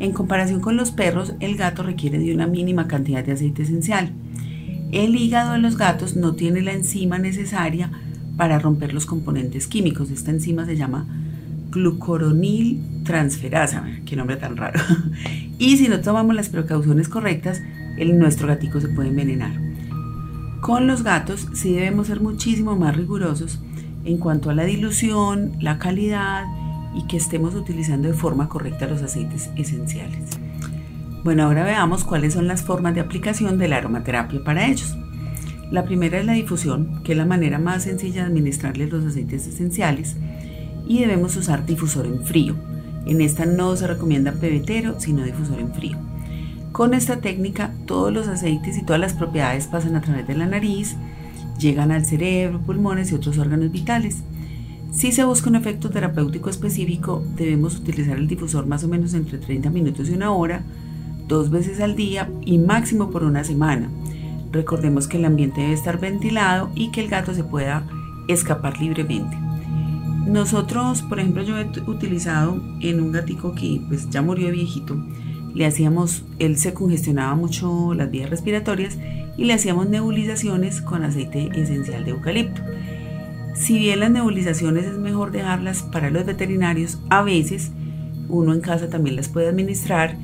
En 0.00 0.12
comparación 0.12 0.60
con 0.60 0.76
los 0.76 0.90
perros, 0.90 1.34
el 1.40 1.56
gato 1.56 1.82
requiere 1.82 2.18
de 2.18 2.34
una 2.34 2.46
mínima 2.46 2.88
cantidad 2.88 3.22
de 3.22 3.32
aceite 3.32 3.62
esencial. 3.62 4.10
El 4.92 5.14
hígado 5.14 5.52
de 5.52 5.58
los 5.58 5.76
gatos 5.76 6.16
no 6.16 6.34
tiene 6.34 6.62
la 6.62 6.72
enzima 6.72 7.18
necesaria 7.18 7.90
para 8.38 8.58
romper 8.58 8.94
los 8.94 9.04
componentes 9.04 9.66
químicos. 9.66 10.10
Esta 10.10 10.30
enzima 10.30 10.64
se 10.64 10.76
llama 10.76 11.06
glucoronil 11.70 12.80
transferasa, 13.04 13.84
qué 14.06 14.16
nombre 14.16 14.36
tan 14.36 14.56
raro. 14.56 14.80
y 15.58 15.76
si 15.76 15.88
no 15.88 16.00
tomamos 16.00 16.34
las 16.34 16.48
precauciones 16.48 17.08
correctas, 17.08 17.60
el, 17.98 18.18
nuestro 18.18 18.48
gatico 18.48 18.80
se 18.80 18.88
puede 18.88 19.10
envenenar. 19.10 19.52
Con 20.62 20.86
los 20.86 21.02
gatos 21.02 21.46
sí 21.52 21.74
debemos 21.74 22.06
ser 22.06 22.20
muchísimo 22.20 22.74
más 22.74 22.96
rigurosos 22.96 23.60
en 24.04 24.16
cuanto 24.16 24.48
a 24.48 24.54
la 24.54 24.64
dilución, 24.64 25.52
la 25.60 25.78
calidad 25.78 26.46
y 26.94 27.06
que 27.06 27.16
estemos 27.16 27.54
utilizando 27.54 28.08
de 28.08 28.14
forma 28.14 28.48
correcta 28.48 28.86
los 28.86 29.02
aceites 29.02 29.50
esenciales. 29.56 30.24
Bueno, 31.22 31.44
ahora 31.44 31.64
veamos 31.64 32.04
cuáles 32.04 32.34
son 32.34 32.48
las 32.48 32.62
formas 32.62 32.94
de 32.94 33.00
aplicación 33.00 33.58
de 33.58 33.68
la 33.68 33.76
aromaterapia 33.76 34.42
para 34.42 34.66
ellos. 34.66 34.96
La 35.70 35.84
primera 35.84 36.18
es 36.18 36.26
la 36.26 36.32
difusión, 36.32 37.02
que 37.04 37.12
es 37.12 37.18
la 37.18 37.26
manera 37.26 37.58
más 37.58 37.84
sencilla 37.84 38.22
de 38.22 38.28
administrarles 38.28 38.90
los 38.90 39.04
aceites 39.04 39.46
esenciales 39.46 40.16
y 40.86 41.00
debemos 41.00 41.36
usar 41.36 41.66
difusor 41.66 42.06
en 42.06 42.24
frío. 42.24 42.56
En 43.06 43.20
esta 43.20 43.46
no 43.46 43.76
se 43.76 43.86
recomienda 43.86 44.32
pebetero, 44.32 44.98
sino 44.98 45.22
difusor 45.22 45.60
en 45.60 45.72
frío. 45.72 45.96
Con 46.72 46.94
esta 46.94 47.20
técnica, 47.20 47.72
todos 47.86 48.12
los 48.12 48.26
aceites 48.26 48.78
y 48.78 48.84
todas 48.84 49.00
las 49.00 49.14
propiedades 49.14 49.66
pasan 49.66 49.96
a 49.96 50.00
través 50.00 50.26
de 50.26 50.36
la 50.36 50.46
nariz, 50.46 50.96
llegan 51.58 51.92
al 51.92 52.06
cerebro, 52.06 52.60
pulmones 52.60 53.12
y 53.12 53.14
otros 53.14 53.38
órganos 53.38 53.70
vitales 53.70 54.22
Si 54.92 55.12
se 55.12 55.24
busca 55.24 55.48
un 55.48 55.56
efecto 55.56 55.90
terapéutico 55.90 56.50
específico, 56.50 57.24
debemos 57.36 57.76
utilizar 57.76 58.18
el 58.18 58.26
difusor 58.26 58.66
más 58.66 58.82
o 58.82 58.88
menos 58.88 59.14
entre 59.14 59.38
30 59.38 59.70
minutos 59.70 60.08
y 60.08 60.14
una 60.14 60.32
hora, 60.32 60.62
dos 61.28 61.50
veces 61.50 61.80
al 61.80 61.94
día 61.94 62.28
y 62.44 62.58
máximo 62.58 63.10
por 63.10 63.22
una 63.22 63.44
semana. 63.44 63.88
Recordemos 64.50 65.06
que 65.06 65.18
el 65.18 65.24
ambiente 65.24 65.60
debe 65.60 65.74
estar 65.74 66.00
ventilado 66.00 66.70
y 66.74 66.90
que 66.90 67.02
el 67.02 67.08
gato 67.08 67.32
se 67.34 67.44
pueda 67.44 67.86
escapar 68.26 68.80
libremente. 68.80 69.38
Nosotros, 70.26 71.02
por 71.02 71.20
ejemplo, 71.20 71.44
yo 71.44 71.56
he 71.56 71.66
utilizado 71.86 72.60
en 72.80 73.00
un 73.00 73.12
gatico 73.12 73.54
que 73.54 73.80
pues 73.88 74.10
ya 74.10 74.22
murió 74.22 74.46
de 74.46 74.52
viejito, 74.52 74.96
le 75.54 75.66
hacíamos, 75.66 76.24
él 76.40 76.56
se 76.58 76.74
congestionaba 76.74 77.34
mucho 77.36 77.94
las 77.94 78.10
vías 78.10 78.28
respiratorias 78.28 78.98
y 79.36 79.44
le 79.44 79.54
hacíamos 79.54 79.88
nebulizaciones 79.88 80.80
con 80.80 81.04
aceite 81.04 81.50
esencial 81.54 82.04
de 82.04 82.10
eucalipto. 82.10 82.60
Si 83.54 83.78
bien 83.78 84.00
las 84.00 84.10
nebulizaciones 84.10 84.86
es 84.86 84.98
mejor 84.98 85.32
dejarlas 85.32 85.82
para 85.82 86.10
los 86.10 86.24
veterinarios, 86.24 86.98
a 87.10 87.22
veces 87.22 87.72
uno 88.28 88.54
en 88.54 88.60
casa 88.60 88.88
también 88.88 89.16
las 89.16 89.28
puede 89.28 89.48
administrar 89.48 90.16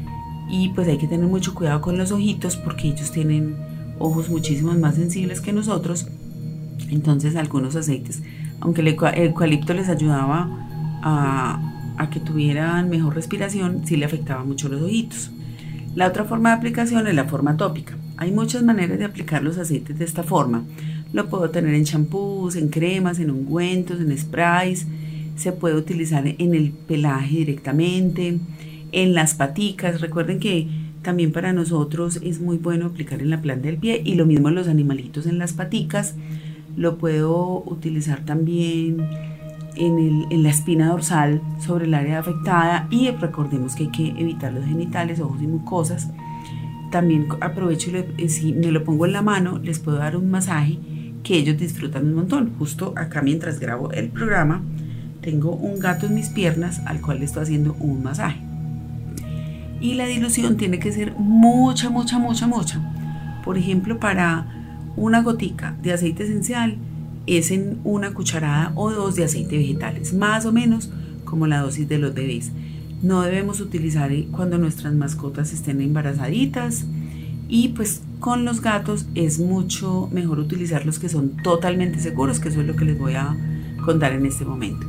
y 0.48 0.70
pues 0.70 0.88
hay 0.88 0.98
que 0.98 1.08
tener 1.08 1.26
mucho 1.26 1.54
cuidado 1.54 1.80
con 1.80 1.98
los 1.98 2.12
ojitos 2.12 2.56
porque 2.56 2.88
ellos 2.88 3.10
tienen 3.10 3.56
ojos 3.98 4.28
muchísimo 4.28 4.72
más 4.74 4.94
sensibles 4.94 5.40
que 5.40 5.52
nosotros. 5.52 6.06
Entonces 6.90 7.36
algunos 7.36 7.74
aceites, 7.74 8.22
aunque 8.60 8.82
el 8.82 8.88
eucalipto 8.88 9.74
les 9.74 9.88
ayudaba 9.88 10.48
a, 11.02 12.08
que 12.10 12.20
tuvieran 12.20 12.88
mejor 12.88 13.14
respiración, 13.14 13.82
sí 13.84 13.96
le 13.96 14.04
afectaba 14.04 14.44
mucho 14.44 14.68
los 14.68 14.82
ojitos. 14.82 15.30
La 15.94 16.06
otra 16.06 16.24
forma 16.24 16.50
de 16.50 16.56
aplicación 16.56 17.06
es 17.06 17.14
la 17.14 17.24
forma 17.24 17.56
tópica. 17.56 17.96
Hay 18.16 18.30
muchas 18.30 18.62
maneras 18.62 18.98
de 18.98 19.06
aplicar 19.06 19.42
los 19.42 19.58
aceites 19.58 19.98
de 19.98 20.04
esta 20.04 20.22
forma. 20.22 20.62
Lo 21.12 21.28
puedo 21.28 21.50
tener 21.50 21.74
en 21.74 21.84
champús, 21.84 22.56
en 22.56 22.68
cremas, 22.68 23.18
en 23.18 23.30
ungüentos, 23.30 24.00
en 24.00 24.16
sprays. 24.16 24.86
Se 25.36 25.52
puede 25.52 25.76
utilizar 25.76 26.26
en 26.26 26.54
el 26.54 26.72
pelaje 26.72 27.36
directamente, 27.36 28.38
en 28.92 29.14
las 29.14 29.34
paticas. 29.34 30.00
Recuerden 30.00 30.40
que 30.40 30.68
también 31.02 31.30
para 31.30 31.52
nosotros 31.52 32.18
es 32.22 32.40
muy 32.40 32.56
bueno 32.56 32.86
aplicar 32.86 33.22
en 33.22 33.30
la 33.30 33.40
planta 33.40 33.68
del 33.68 33.78
pie 33.78 34.02
y 34.04 34.14
lo 34.14 34.26
mismo 34.26 34.50
los 34.50 34.66
animalitos 34.66 35.26
en 35.26 35.38
las 35.38 35.52
paticas. 35.52 36.16
Lo 36.76 36.98
puedo 36.98 37.62
utilizar 37.64 38.24
también 38.24 39.06
en, 39.76 40.42
la 40.42 40.50
espina 40.50 40.88
dorsal 40.88 41.40
sobre 41.64 41.84
el 41.84 41.94
área 41.94 42.18
afectada 42.18 42.88
y 42.90 43.10
recordemos 43.10 43.76
que 43.76 43.84
hay 43.84 43.90
que 43.90 44.08
evitar 44.20 44.52
los 44.52 44.64
genitales, 44.64 45.20
ojos 45.20 45.40
y 45.40 45.46
mucosas. 45.46 46.10
También 46.90 47.28
aprovecho 47.40 47.90
y 47.90 48.22
eh, 48.22 48.28
si 48.28 48.52
me 48.52 48.72
lo 48.72 48.84
pongo 48.84 49.06
en 49.06 49.12
la 49.12 49.22
mano, 49.22 49.58
les 49.58 49.78
puedo 49.78 49.98
dar 49.98 50.16
un 50.16 50.30
masaje 50.30 50.78
que 51.26 51.36
ellos 51.36 51.58
disfrutan 51.58 52.06
un 52.06 52.14
montón. 52.14 52.52
Justo 52.56 52.92
acá 52.94 53.20
mientras 53.20 53.58
grabo 53.58 53.90
el 53.90 54.10
programa, 54.10 54.62
tengo 55.22 55.56
un 55.56 55.80
gato 55.80 56.06
en 56.06 56.14
mis 56.14 56.28
piernas 56.28 56.80
al 56.86 57.00
cual 57.00 57.18
le 57.18 57.24
estoy 57.24 57.42
haciendo 57.42 57.74
un 57.80 58.00
masaje. 58.04 58.38
Y 59.80 59.94
la 59.94 60.06
dilución 60.06 60.56
tiene 60.56 60.78
que 60.78 60.92
ser 60.92 61.14
mucha, 61.18 61.90
mucha, 61.90 62.20
mucha, 62.20 62.46
mucha. 62.46 62.80
Por 63.44 63.58
ejemplo, 63.58 63.98
para 63.98 64.92
una 64.94 65.20
gotica 65.20 65.74
de 65.82 65.94
aceite 65.94 66.22
esencial 66.22 66.76
es 67.26 67.50
en 67.50 67.80
una 67.82 68.14
cucharada 68.14 68.70
o 68.76 68.92
dos 68.92 69.16
de 69.16 69.24
aceite 69.24 69.58
vegetales, 69.58 70.14
más 70.14 70.46
o 70.46 70.52
menos 70.52 70.90
como 71.24 71.48
la 71.48 71.58
dosis 71.58 71.88
de 71.88 71.98
los 71.98 72.14
bebés. 72.14 72.52
No 73.02 73.22
debemos 73.22 73.60
utilizar 73.60 74.12
eh, 74.12 74.28
cuando 74.30 74.58
nuestras 74.58 74.94
mascotas 74.94 75.52
estén 75.52 75.80
embarazaditas 75.80 76.86
y 77.48 77.68
pues 77.68 78.02
con 78.18 78.44
los 78.44 78.60
gatos 78.60 79.06
es 79.14 79.38
mucho 79.38 80.08
mejor 80.12 80.38
utilizar 80.38 80.84
los 80.84 80.98
que 80.98 81.08
son 81.08 81.36
totalmente 81.42 82.00
seguros, 82.00 82.40
que 82.40 82.48
eso 82.48 82.60
es 82.60 82.66
lo 82.66 82.76
que 82.76 82.84
les 82.84 82.98
voy 82.98 83.14
a 83.14 83.36
contar 83.84 84.12
en 84.12 84.26
este 84.26 84.44
momento. 84.44 84.86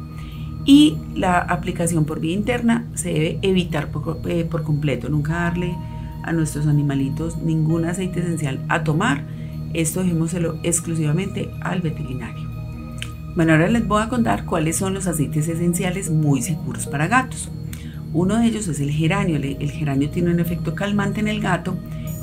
Y 0.65 0.97
la 1.15 1.37
aplicación 1.37 2.05
por 2.05 2.19
vía 2.19 2.33
interna 2.33 2.87
se 2.95 3.13
debe 3.13 3.39
evitar 3.41 3.89
por, 3.89 4.19
eh, 4.25 4.43
por 4.43 4.63
completo, 4.63 5.07
nunca 5.09 5.33
darle 5.33 5.75
a 6.23 6.33
nuestros 6.33 6.67
animalitos 6.67 7.37
ningún 7.37 7.85
aceite 7.85 8.19
esencial 8.19 8.65
a 8.67 8.83
tomar. 8.83 9.23
Esto 9.73 10.01
dejémoselo 10.01 10.59
exclusivamente 10.63 11.51
al 11.61 11.81
veterinario. 11.81 12.47
Bueno, 13.35 13.53
ahora 13.53 13.69
les 13.69 13.87
voy 13.87 14.01
a 14.01 14.09
contar 14.09 14.45
cuáles 14.45 14.77
son 14.77 14.93
los 14.93 15.05
aceites 15.05 15.47
esenciales 15.47 16.09
muy 16.09 16.41
seguros 16.41 16.87
para 16.87 17.07
gatos. 17.07 17.49
Uno 18.13 18.37
de 18.37 18.47
ellos 18.47 18.67
es 18.67 18.79
el 18.79 18.89
geranio. 18.89 19.37
El 19.37 19.71
geranio 19.71 20.09
tiene 20.09 20.31
un 20.31 20.39
efecto 20.39 20.73
calmante 20.73 21.19
en 21.19 21.27
el 21.27 21.39
gato 21.39 21.77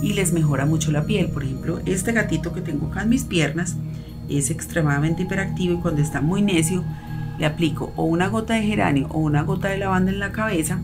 y 0.05 0.13
les 0.13 0.33
mejora 0.33 0.67
mucho 0.67 0.93
la 0.93 1.07
piel. 1.07 1.29
Por 1.29 1.45
ejemplo, 1.45 1.81
este 1.87 2.13
gatito 2.13 2.53
que 2.53 2.61
tengo 2.61 2.89
acá 2.89 3.03
en 3.03 3.09
mis 3.09 3.25
piernas 3.25 3.77
es 4.29 4.51
extremadamente 4.51 5.23
hiperactivo 5.23 5.75
y 5.75 5.79
cuando 5.79 6.03
está 6.03 6.21
muy 6.21 6.43
necio 6.43 6.85
le 7.39 7.47
aplico 7.47 7.93
o 7.97 8.05
una 8.05 8.29
gota 8.29 8.55
de 8.55 8.63
geranio 8.63 9.09
o 9.09 9.19
una 9.19 9.43
gota 9.43 9.69
de 9.69 9.79
lavanda 9.79 10.13
en 10.13 10.21
la 10.21 10.31
cabeza 10.33 10.79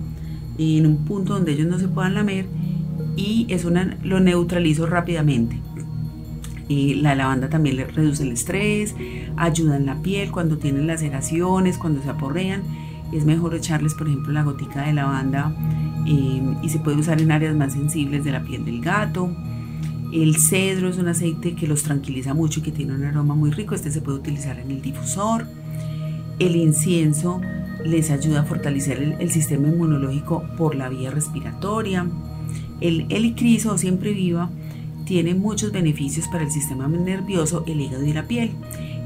en 0.59 0.87
un 0.87 1.05
punto 1.05 1.35
donde 1.35 1.53
ellos 1.53 1.67
no 1.67 1.79
se 1.79 1.89
puedan 1.89 2.15
lamer 2.15 2.47
y 3.17 3.47
eso 3.49 3.71
lo 4.03 4.21
neutralizo 4.21 4.87
rápidamente. 4.87 5.61
Y 6.69 6.95
la 6.95 7.15
lavanda 7.15 7.49
también 7.49 7.77
le 7.77 7.85
reduce 7.85 8.23
el 8.23 8.33
estrés, 8.33 8.95
ayuda 9.37 9.77
en 9.77 9.87
la 9.87 10.01
piel 10.03 10.31
cuando 10.31 10.59
tienen 10.59 10.87
laceraciones, 10.87 11.79
cuando 11.79 12.03
se 12.03 12.11
aporrean. 12.11 12.63
Es 13.13 13.25
mejor 13.25 13.55
echarles, 13.55 13.95
por 13.95 14.09
ejemplo, 14.09 14.33
la 14.33 14.43
gotica 14.43 14.83
de 14.83 14.93
lavanda 14.93 15.53
y 16.05 16.69
se 16.69 16.79
puede 16.79 16.97
usar 16.97 17.21
en 17.21 17.31
áreas 17.31 17.55
más 17.55 17.75
sensibles 17.75 18.25
de 18.25 18.33
la 18.33 18.43
piel 18.43 18.65
del 18.65 18.81
gato. 18.81 19.31
El 20.13 20.37
cedro 20.37 20.89
es 20.89 20.99
un 20.99 21.07
aceite 21.07 21.55
que 21.55 21.69
los 21.69 21.85
tranquiliza 21.85 22.35
mucho 22.35 22.61
y 22.61 22.63
que 22.65 22.73
tiene 22.73 22.95
un 22.95 23.05
aroma 23.05 23.35
muy 23.35 23.51
rico. 23.51 23.75
Este 23.75 23.93
se 23.93 24.01
puede 24.01 24.19
utilizar 24.19 24.59
en 24.59 24.71
el 24.71 24.83
difusor. 24.83 25.47
El 26.41 26.57
incienso 26.57 27.41
les 27.85 28.11
ayuda 28.11 28.41
a 28.41 28.45
fortalecer 28.45 29.17
el, 29.21 29.31
sistema 29.31 29.69
inmunológico 29.69 30.43
por 30.57 30.75
la 30.75 30.89
vía 30.89 31.11
respiratoria. 31.11 32.07
El 32.81 33.07
helicriso 33.11 33.79
siempre 33.79 34.13
viva 34.13 34.51
tiene 35.05 35.35
muchos 35.35 35.73
beneficios 35.73 36.29
para 36.29 36.45
el 36.45 36.51
sistema 36.51 36.89
nervioso, 36.89 37.65
el 37.67 37.81
hígado 37.81 38.05
y 38.05 38.13
la 38.13 38.27
piel. 38.27 38.51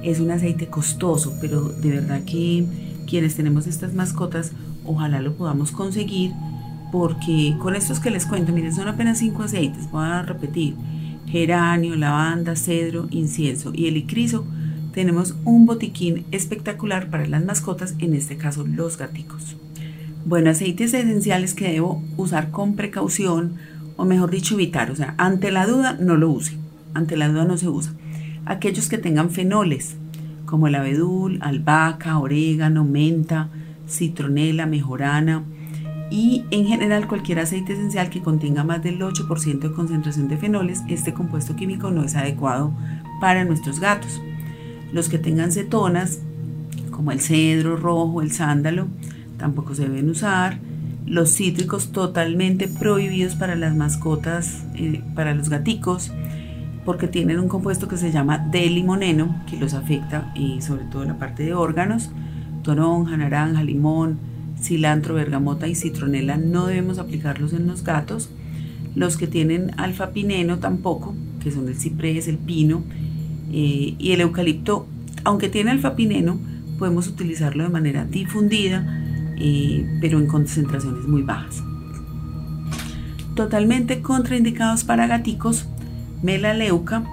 Es 0.03 0.21
un 0.21 0.31
aceite 0.31 0.69
costoso, 0.69 1.35
pero 1.41 1.69
de 1.69 1.91
verdad 1.91 2.25
que 2.25 2.65
quienes 3.05 3.37
tenemos 3.37 3.67
estas 3.67 3.95
mascotas, 3.95 4.53
ojalá 4.85 5.21
lo 5.21 5.35
podamos 5.35 5.71
conseguir 5.71 6.33
porque 6.93 7.57
con 7.59 7.75
estos 7.75 7.99
que 7.99 8.11
les 8.11 8.25
cuento, 8.25 8.53
miren, 8.53 8.73
son 8.73 8.87
apenas 8.87 9.19
cinco 9.19 9.43
aceites, 9.43 9.91
voy 9.91 10.05
a 10.07 10.23
repetir, 10.23 10.77
geranio, 11.27 11.97
lavanda, 11.97 12.55
cedro, 12.55 13.09
incienso 13.11 13.73
y 13.75 13.89
helicriso, 13.89 14.47
tenemos 14.93 15.35
un 15.45 15.67
botiquín 15.67 16.25
espectacular 16.31 17.11
para 17.11 17.27
las 17.27 17.45
mascotas, 17.45 17.97
en 17.99 18.15
este 18.15 18.37
caso 18.37 18.65
los 18.65 18.97
gaticos. 18.97 19.57
Bueno, 20.25 20.51
aceites 20.51 20.95
esenciales 20.95 21.55
que 21.55 21.73
debo 21.73 22.01
usar 22.17 22.53
con 22.53 22.77
precaución, 22.77 23.55
o 23.97 24.05
mejor 24.05 24.31
dicho, 24.31 24.55
evitar, 24.55 24.93
o 24.93 24.97
sea, 24.97 25.15
ante 25.19 25.51
la 25.51 25.67
duda 25.67 25.99
no 26.01 26.17
lo 26.17 26.31
use, 26.31 26.57
ante 26.95 27.17
la 27.17 27.29
duda 27.29 27.45
no 27.45 27.59
se 27.59 27.69
usa. 27.69 27.93
Aquellos 28.47 28.89
que 28.89 28.99
tengan 28.99 29.31
fenoles, 29.31 29.97
como 30.47 30.69
el 30.69 30.75
abedul, 30.75 31.39
albahaca, 31.43 32.19
orégano, 32.19 32.85
menta, 32.85 33.49
citronela, 33.89 34.67
mejorana, 34.67 35.45
y 36.11 36.45
en 36.51 36.67
general 36.67 37.09
cualquier 37.09 37.41
aceite 37.41 37.73
esencial 37.73 38.11
que 38.11 38.23
contenga 38.23 38.63
más 38.63 38.83
del 38.83 39.01
8% 39.01 39.59
de 39.59 39.73
concentración 39.73 40.29
de 40.29 40.37
fenoles, 40.37 40.83
este 40.89 41.15
compuesto 41.15 41.57
químico 41.57 41.91
no 41.91 42.05
es 42.05 42.15
adecuado 42.15 42.73
para 43.21 43.45
nuestros 43.45 43.81
gatos. 43.81 44.21
Los 44.93 45.09
que 45.09 45.19
tengan 45.19 45.51
cetonas, 45.51 46.21
como 46.91 47.11
el 47.11 47.21
cedro 47.21 47.77
rojo, 47.77 48.23
el 48.23 48.31
sándalo, 48.31 48.87
tampoco 49.39 49.75
se 49.75 49.89
deben 49.89 50.09
usar. 50.09 50.61
Los 51.07 51.35
cítricos 51.35 51.91
totalmente 51.91 52.69
prohibidos 52.69 53.35
para 53.35 53.57
las 53.57 53.75
mascotas, 53.75 54.65
eh, 54.77 55.03
para 55.15 55.35
los 55.35 55.49
gaticos, 55.49 56.13
porque 56.85 57.09
tienen 57.09 57.39
un 57.39 57.49
compuesto 57.49 57.89
que 57.89 57.97
se 57.97 58.13
llama 58.13 58.39
D-limoneno, 58.39 59.43
que 59.49 59.57
los 59.57 59.75
afecta 59.75 60.33
y 60.35 60.61
sobre 60.61 60.85
todo 60.85 61.03
en 61.03 61.09
la 61.09 61.19
parte 61.19 61.45
de 61.45 61.55
órganos, 61.55 62.11
toronja, 62.63 63.17
naranja, 63.17 63.63
limón, 63.63 64.19
cilantro, 64.61 65.15
bergamota 65.15 65.69
y 65.69 65.75
citronela 65.75 66.37
no 66.37 66.67
debemos 66.67 66.99
aplicarlos 66.99 67.53
en 67.53 67.67
los 67.67 67.85
gatos. 67.85 68.31
Los 68.95 69.17
que 69.17 69.27
tienen 69.27 69.73
alfa-pineno 69.77 70.59
tampoco, 70.59 71.15
que 71.43 71.51
son 71.51 71.69
el 71.69 71.77
ciprés, 71.77 72.29
el 72.29 72.39
pino 72.39 72.83
eh, 73.53 73.95
y 73.99 74.13
el 74.13 74.21
eucalipto, 74.21 74.87
aunque 75.25 75.49
tiene 75.49 75.71
alfa-pineno, 75.71 76.39
podemos 76.79 77.09
utilizarlo 77.09 77.65
de 77.65 77.71
manera 77.71 78.05
difundida, 78.05 78.85
eh, 79.37 79.87
pero 80.01 80.19
en 80.19 80.27
concentraciones 80.27 81.07
muy 81.07 81.23
bajas. 81.23 81.63
Totalmente 83.35 84.01
contraindicados 84.01 84.85
para 84.85 85.07
gaticos, 85.07 85.67
melaleuca, 86.25 87.05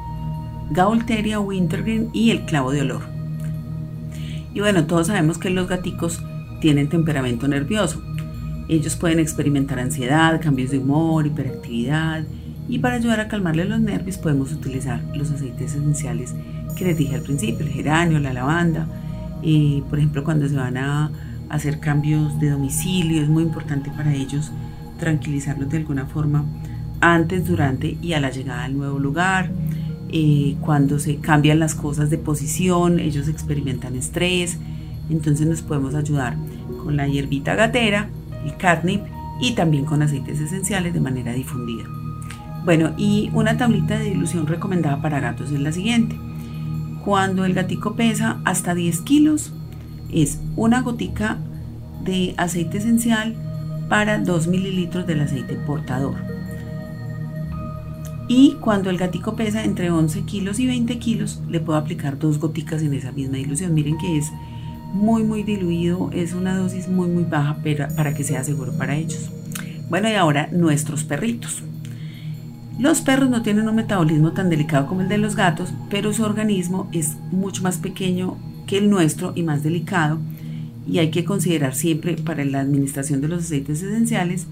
gaulteria, 0.72 1.40
wintergreen 1.40 2.10
y 2.14 2.32
el 2.32 2.46
clavo 2.46 2.72
de 2.72 2.82
olor. 2.82 3.02
Y 4.54 4.62
bueno, 4.62 4.86
todos 4.86 5.08
sabemos 5.08 5.38
que 5.38 5.50
los 5.50 5.68
gaticos 5.68 6.24
tienen 6.62 6.90
temperamento 6.90 7.48
nervioso. 7.48 8.02
Ellos 8.70 8.96
pueden 8.96 9.20
experimentar 9.20 9.80
ansiedad, 9.80 10.42
cambios 10.42 10.72
de 10.72 10.80
humor, 10.80 11.28
hiperactividad 11.28 12.24
y 12.70 12.80
para 12.80 12.96
ayudar 12.96 13.20
a 13.20 13.28
calmarle 13.28 13.66
los 13.66 13.82
nervios 13.82 14.18
podemos 14.18 14.54
utilizar 14.54 15.02
los 15.14 15.30
aceites 15.30 15.76
esenciales 15.76 16.34
que 16.78 16.86
les 16.86 16.98
dije 16.98 17.16
al 17.16 17.22
principio, 17.22 17.66
el 17.66 17.72
geranio, 17.72 18.20
la 18.20 18.34
lavanda 18.34 18.88
Eh, 19.44 19.82
por 19.90 19.98
ejemplo, 19.98 20.24
cuando 20.24 20.48
se 20.48 20.56
van 20.56 20.78
a 20.78 21.10
hacer 21.50 21.80
cambios 21.80 22.40
de 22.40 22.52
domicilio, 22.52 23.24
es 23.24 23.28
muy 23.28 23.42
importante 23.42 23.90
para 23.90 24.14
ellos 24.14 24.52
tranquilizarlos 25.00 25.68
de 25.70 25.78
alguna 25.78 26.06
forma 26.06 26.46
antes, 27.02 27.48
durante 27.48 27.98
y 28.02 28.14
a 28.14 28.20
la 28.20 28.30
llegada 28.30 28.64
al 28.64 28.78
nuevo 28.78 29.00
lugar. 29.00 29.52
Eh, 30.10 30.56
cuando 30.62 31.00
se 31.00 31.18
cambian 31.18 31.60
las 31.60 31.76
cosas 31.76 32.10
de 32.10 32.18
posición, 32.18 33.00
ellos 33.00 33.28
experimentan 33.28 33.96
estrés, 33.96 34.58
entonces 35.10 35.48
nos 35.48 35.62
podemos 35.62 35.96
ayudar 35.96 36.36
con 36.84 36.98
la 36.98 37.08
hierbita 37.08 37.56
gatera, 37.56 38.10
el 38.46 38.56
catnip 38.58 39.02
y 39.42 39.54
también 39.54 39.86
con 39.86 40.02
aceites 40.02 40.40
esenciales 40.40 40.94
de 40.94 41.00
manera 41.00 41.34
difundida. 41.34 41.84
Bueno, 42.64 42.94
y 42.98 43.32
una 43.34 43.58
tablita 43.58 43.98
de 43.98 44.06
dilución 44.06 44.48
recomendada 44.48 45.02
para 45.02 45.20
gatos 45.20 45.52
es 45.52 45.60
la 45.60 45.72
siguiente. 45.72 46.16
Cuando 47.04 47.46
el 47.46 47.54
gatico 47.54 47.96
pesa 47.96 48.40
hasta 48.46 48.76
10 48.76 49.02
kilos, 49.02 49.54
es 50.12 50.40
una 50.56 50.82
gotica 50.82 51.38
de 52.04 52.36
aceite 52.38 52.78
esencial 52.78 53.36
para 53.90 54.20
2 54.20 54.48
mililitros 54.48 55.08
del 55.08 55.22
aceite 55.22 55.56
portador. 55.56 56.16
Y 58.34 58.54
cuando 58.62 58.90
el 58.90 58.98
gatico 58.98 59.36
pesa 59.36 59.66
entre 59.66 59.92
11 59.92 60.22
kilos 60.22 60.58
y 60.62 60.66
20 60.66 60.98
kilos, 61.00 61.42
le 61.50 61.60
puedo 61.60 61.78
aplicar 61.78 62.18
dos 62.18 62.40
goticas 62.40 62.82
en 62.82 62.94
esa 62.94 63.12
misma 63.12 63.36
dilución. 63.36 63.74
Miren 63.74 63.98
que 63.98 64.18
es 64.18 64.32
muy 64.94 65.26
muy 65.26 65.44
diluido, 65.44 66.10
es 66.14 66.32
una 66.32 66.56
dosis 66.56 66.88
muy 66.88 67.10
muy 67.10 67.26
baja 67.26 67.58
pero, 67.62 67.90
para 67.94 68.14
que 68.14 68.24
sea 68.24 68.46
seguro 68.46 68.72
para 68.78 68.96
ellos. 68.96 69.30
Bueno, 69.90 70.08
y 70.08 70.14
ahora 70.14 70.48
nuestros 70.54 71.04
perritos. 71.04 71.62
Los 72.80 73.02
perros 73.02 73.30
no 73.30 73.42
tienen 73.42 73.68
un 73.68 73.76
metabolismo 73.76 74.32
tan 74.32 74.50
delicado 74.50 74.88
como 74.88 75.02
el 75.02 75.10
de 75.10 75.18
los 75.18 75.36
gatos, 75.36 75.74
pero 75.90 76.14
su 76.14 76.24
organismo 76.24 76.88
es 76.94 77.18
mucho 77.34 77.64
más 77.64 77.80
pequeño 77.80 78.38
que 78.66 78.78
el 78.78 78.90
nuestro 78.90 79.34
y 79.36 79.44
más 79.44 79.62
delicado, 79.62 80.20
y 80.88 81.00
hay 81.00 81.12
que 81.12 81.26
considerar 81.26 81.76
siempre 81.76 82.16
para 82.16 82.46
la 82.46 82.62
administración 82.62 83.20
de 83.20 83.28
los 83.28 83.44
aceites 83.44 83.84
esenciales 83.84 84.48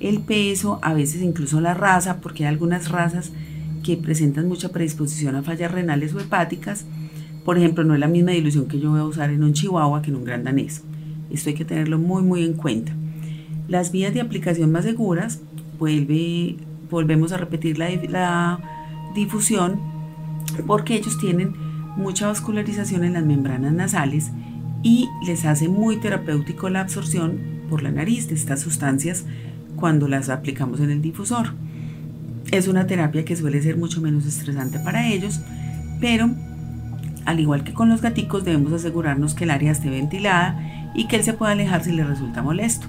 el 0.00 0.20
peso, 0.20 0.78
a 0.82 0.94
veces 0.94 1.22
incluso 1.22 1.60
la 1.60 1.74
raza, 1.74 2.20
porque 2.20 2.44
hay 2.44 2.48
algunas 2.48 2.90
razas 2.90 3.30
que 3.82 3.96
presentan 3.96 4.48
mucha 4.48 4.70
predisposición 4.70 5.36
a 5.36 5.42
fallas 5.42 5.70
renales 5.70 6.14
o 6.14 6.20
hepáticas. 6.20 6.86
Por 7.44 7.58
ejemplo, 7.58 7.84
no 7.84 7.94
es 7.94 8.00
la 8.00 8.08
misma 8.08 8.32
dilución 8.32 8.66
que 8.66 8.80
yo 8.80 8.90
voy 8.90 9.00
a 9.00 9.04
usar 9.04 9.30
en 9.30 9.44
un 9.44 9.52
chihuahua 9.52 10.02
que 10.02 10.10
en 10.10 10.16
un 10.16 10.24
gran 10.24 10.44
danés. 10.44 10.82
Esto 11.30 11.50
hay 11.50 11.54
que 11.54 11.64
tenerlo 11.64 11.98
muy 11.98 12.22
muy 12.22 12.44
en 12.44 12.54
cuenta. 12.54 12.92
Las 13.68 13.92
vías 13.92 14.12
de 14.12 14.20
aplicación 14.20 14.72
más 14.72 14.84
seguras 14.84 15.40
volvemos 16.90 17.32
a 17.32 17.36
repetir 17.36 17.78
la, 17.78 18.58
difusión 19.14 19.80
porque 20.66 20.94
ellos 20.94 21.18
tienen 21.18 21.52
mucha 21.96 22.28
vascularización 22.28 23.02
en 23.02 23.14
las 23.14 23.24
membranas 23.24 23.72
nasales 23.72 24.30
y 24.84 25.08
les 25.26 25.44
hace 25.44 25.68
muy 25.68 25.96
terapéutico 25.96 26.68
la 26.68 26.80
absorción 26.80 27.40
por 27.68 27.82
la 27.82 27.90
nariz 27.90 28.28
de 28.28 28.36
estas 28.36 28.60
sustancias 28.60 29.24
cuando 29.76 30.08
las 30.08 30.28
aplicamos 30.28 30.80
en 30.80 30.90
el 30.90 31.02
difusor. 31.02 31.54
Es 32.50 32.68
una 32.68 32.86
terapia 32.86 33.24
que 33.24 33.36
suele 33.36 33.62
ser 33.62 33.76
mucho 33.76 34.00
menos 34.00 34.26
estresante 34.26 34.78
para 34.80 35.08
ellos, 35.08 35.40
pero 36.00 36.30
al 37.24 37.40
igual 37.40 37.64
que 37.64 37.72
con 37.72 37.88
los 37.88 38.00
gaticos 38.00 38.44
debemos 38.44 38.72
asegurarnos 38.72 39.34
que 39.34 39.44
el 39.44 39.50
área 39.50 39.72
esté 39.72 39.90
ventilada 39.90 40.90
y 40.94 41.06
que 41.06 41.16
él 41.16 41.22
se 41.22 41.34
pueda 41.34 41.52
alejar 41.52 41.84
si 41.84 41.92
le 41.92 42.04
resulta 42.04 42.42
molesto. 42.42 42.86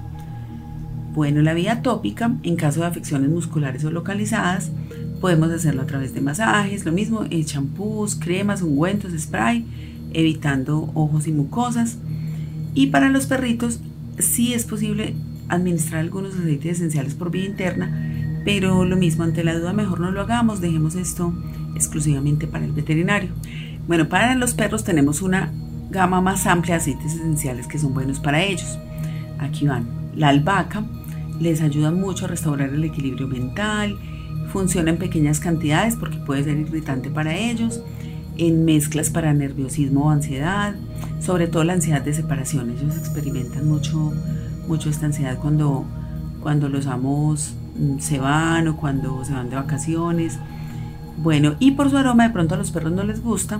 Bueno, 1.14 1.42
la 1.42 1.54
vía 1.54 1.82
tópica, 1.82 2.32
en 2.44 2.56
caso 2.56 2.82
de 2.82 2.88
afecciones 2.88 3.30
musculares 3.30 3.84
o 3.84 3.92
localizadas, 3.92 4.72
podemos 5.20 5.52
hacerlo 5.52 5.82
a 5.82 5.86
través 5.86 6.14
de 6.14 6.22
masajes, 6.22 6.86
lo 6.86 6.94
mismo, 6.94 7.26
en 7.30 7.46
champús, 7.46 8.16
cremas, 8.16 8.62
ungüentos, 8.62 9.12
spray, 9.20 9.66
evitando 10.14 10.90
ojos 10.94 11.28
y 11.28 11.34
mucosas. 11.34 11.98
Y 12.74 12.88
para 12.88 13.10
los 13.10 13.28
perritos, 13.28 13.82
sí 14.20 14.54
es 14.54 14.66
posible 14.66 15.14
administrar 15.52 16.02
algunos 16.02 16.36
aceites 16.36 16.78
esenciales 16.78 17.14
por 17.14 17.30
vía 17.32 17.46
interna, 17.46 18.42
pero 18.44 18.86
lo 18.86 18.98
mismo, 18.98 19.24
ante 19.24 19.44
la 19.44 19.58
duda, 19.58 19.74
mejor 19.74 20.00
no 20.00 20.12
lo 20.12 20.22
hagamos, 20.22 20.62
dejemos 20.62 20.96
esto 20.96 21.34
exclusivamente 21.76 22.48
para 22.48 22.66
el 22.66 22.72
veterinario. 22.72 23.30
Bueno, 23.88 24.10
para 24.10 24.36
los 24.36 24.54
perros 24.54 24.84
tenemos 24.84 25.22
una 25.22 25.52
gama 25.90 26.22
más 26.22 26.48
amplia 26.48 26.76
de 26.76 26.82
aceites 26.82 27.14
esenciales 27.14 27.68
que 27.68 27.78
son 27.78 27.94
buenos 27.94 28.20
para 28.20 28.42
ellos. 28.42 28.80
Aquí 29.40 29.68
van 29.68 29.88
la 30.16 30.30
albahaca, 30.30 30.84
les 31.40 31.62
ayuda 31.62 31.92
mucho 31.92 32.26
a 32.26 32.28
restaurar 32.28 32.70
el 32.70 32.84
equilibrio 32.84 33.28
mental, 33.28 33.98
funciona 34.52 34.92
en 34.92 34.98
pequeñas 34.98 35.40
cantidades 35.40 35.96
porque 35.96 36.18
puede 36.18 36.44
ser 36.44 36.58
irritante 36.58 37.10
para 37.10 37.36
ellos, 37.36 37.82
en 38.38 38.66
mezclas 38.66 39.10
para 39.10 39.34
nerviosismo 39.34 40.06
o 40.06 40.10
ansiedad, 40.10 40.76
sobre 41.20 41.48
todo 41.48 41.64
la 41.64 41.74
ansiedad 41.74 42.02
de 42.02 42.14
separación. 42.14 42.72
Ellos 42.72 42.98
experimentan 42.98 43.68
mucho, 43.68 44.14
mucho 44.72 44.90
esta 44.90 45.06
ansiedad 45.06 45.38
cuando, 45.38 45.84
cuando 46.42 46.70
los 46.70 46.88
amos 46.88 47.54
mm, 47.78 48.00
se 48.00 48.20
van 48.20 48.70
o 48.70 48.78
cuando 48.78 49.26
se 49.26 49.34
van 49.34 49.50
de 49.50 49.58
vacaciones. 49.58 50.40
Bueno, 51.18 51.56
y 51.60 51.72
por 51.72 51.90
su 51.90 51.98
aroma 51.98 52.24
de 52.24 52.30
pronto 52.30 52.56
a 52.56 52.58
los 52.58 52.72
perros 52.72 52.94
no 52.94 53.04
les 53.04 53.22
gusta, 53.22 53.60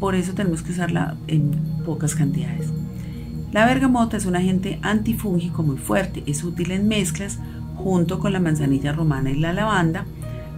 por 0.00 0.14
eso 0.14 0.32
tenemos 0.32 0.62
que 0.62 0.72
usarla 0.72 1.14
en 1.26 1.50
pocas 1.84 2.14
cantidades. 2.14 2.72
La 3.52 3.66
bergamota 3.66 4.16
es 4.16 4.24
un 4.24 4.34
agente 4.34 4.78
antifúngico 4.80 5.62
muy 5.62 5.76
fuerte, 5.76 6.22
es 6.24 6.42
útil 6.42 6.70
en 6.70 6.88
mezclas 6.88 7.38
junto 7.76 8.18
con 8.18 8.32
la 8.32 8.40
manzanilla 8.40 8.92
romana 8.92 9.30
y 9.30 9.38
la 9.38 9.52
lavanda 9.52 10.06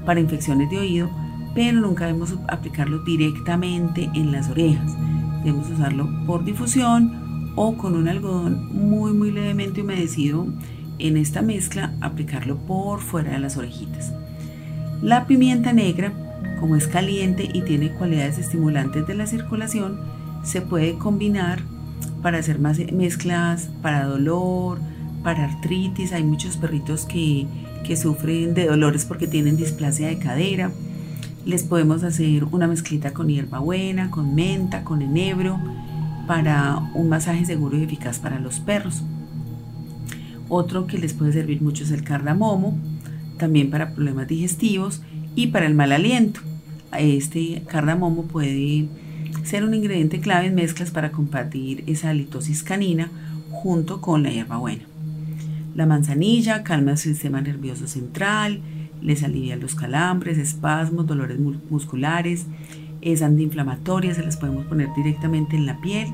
para 0.07 0.21
infecciones 0.21 0.71
de 0.71 0.79
oído, 0.79 1.11
pero 1.57 1.81
nunca 1.81 2.07
debemos 2.07 2.37
aplicarlo 2.47 3.01
directamente 3.01 4.09
en 4.14 4.31
las 4.31 4.49
orejas. 4.49 4.97
Debemos 5.42 5.68
usarlo 5.71 6.09
por 6.25 6.45
difusión 6.45 7.22
o 7.57 7.77
con 7.77 7.95
un 7.95 8.09
algodón 8.09 8.69
muy 8.73 9.12
muy 9.12 9.31
levemente 9.31 9.83
humedecido 9.83 10.47
en 10.99 11.17
esta 11.17 11.43
mezcla, 11.43 11.95
aplicarlo 12.01 12.57
por 12.57 13.01
fuera 13.01 13.33
de 13.33 13.41
las 13.41 13.57
orejitas. 13.57 14.12
La 15.03 15.27
pimienta 15.27 15.73
negra, 15.73 16.12
como 16.61 16.77
es 16.77 16.87
caliente 16.87 17.49
y 17.53 17.62
tiene 17.62 17.93
cualidades 17.93 18.38
estimulantes 18.38 19.07
de 19.07 19.15
la 19.15 19.27
circulación, 19.27 19.99
se 20.45 20.61
puede 20.61 20.97
combinar 20.99 21.61
para 22.23 22.38
hacer 22.38 22.59
más 22.59 22.79
mezclas 22.93 23.69
para 23.83 24.05
dolor, 24.05 24.79
para 25.23 25.45
artritis. 25.45 26.12
Hay 26.12 26.25
muchos 26.25 26.57
perritos 26.57 27.05
que, 27.05 27.47
sufren 27.97 28.55
de 28.55 28.67
dolores 28.67 29.05
porque 29.05 29.27
tienen 29.27 29.57
displasia 29.57 30.07
de 30.07 30.19
cadera. 30.19 30.71
Les 31.45 31.65
podemos 31.65 32.05
hacer 32.05 32.45
una 32.45 32.67
mezclita 32.67 33.12
con 33.12 33.29
hierbabuena, 33.29 34.11
con 34.11 34.35
menta, 34.35 34.83
con 34.85 35.03
enebro, 35.03 35.61
para 36.27 36.79
un 36.95 37.09
masaje 37.09 37.45
seguro 37.45 37.77
y 37.77 37.83
eficaz 37.83 38.19
para 38.19 38.39
los 38.39 38.61
perros. 38.61 39.03
Otro 40.49 40.87
que 40.87 40.99
les 40.99 41.15
puede 41.15 41.33
servir 41.33 41.63
mucho 41.63 41.85
es 41.85 41.91
el 41.91 42.05
cardamomo, 42.05 42.79
también 43.39 43.71
para 43.71 43.95
problemas 43.95 44.29
digestivos 44.29 45.03
y 45.35 45.49
para 45.49 45.67
el 45.67 45.75
mal 45.75 45.93
aliento. 45.93 46.41
Este 46.97 47.63
cardamomo 47.67 48.25
puede 48.25 48.89
ser 49.45 49.65
un 49.65 49.75
ingrediente 49.75 50.21
clave 50.21 50.47
en 50.47 50.55
mezclas 50.55 50.91
para 50.91 51.11
combatir 51.11 51.85
esa 51.87 52.11
halitosis 52.11 52.63
canina 52.63 53.11
junto 53.51 54.01
con 54.01 54.23
la 54.23 54.31
hierbabuena. 54.31 54.85
La 55.75 55.87
manzanilla 55.87 56.63
calma 56.63 56.93
el 56.93 56.99
sistema 56.99 57.41
nervioso 57.41 57.87
central, 57.87 58.61
les 59.01 59.23
alivia 59.23 59.57
los 59.57 59.75
calambres, 59.75 60.39
espasmos, 60.39 61.07
dolores 61.07 61.39
musculares, 61.39 62.47
es 63.03 63.23
antiinflamatoria, 63.23 64.15
se 64.15 64.23
las 64.23 64.37
podemos 64.37 64.65
poner 64.67 64.88
directamente 64.97 65.57
en 65.57 65.67
la 65.67 65.81
piel, 65.81 66.09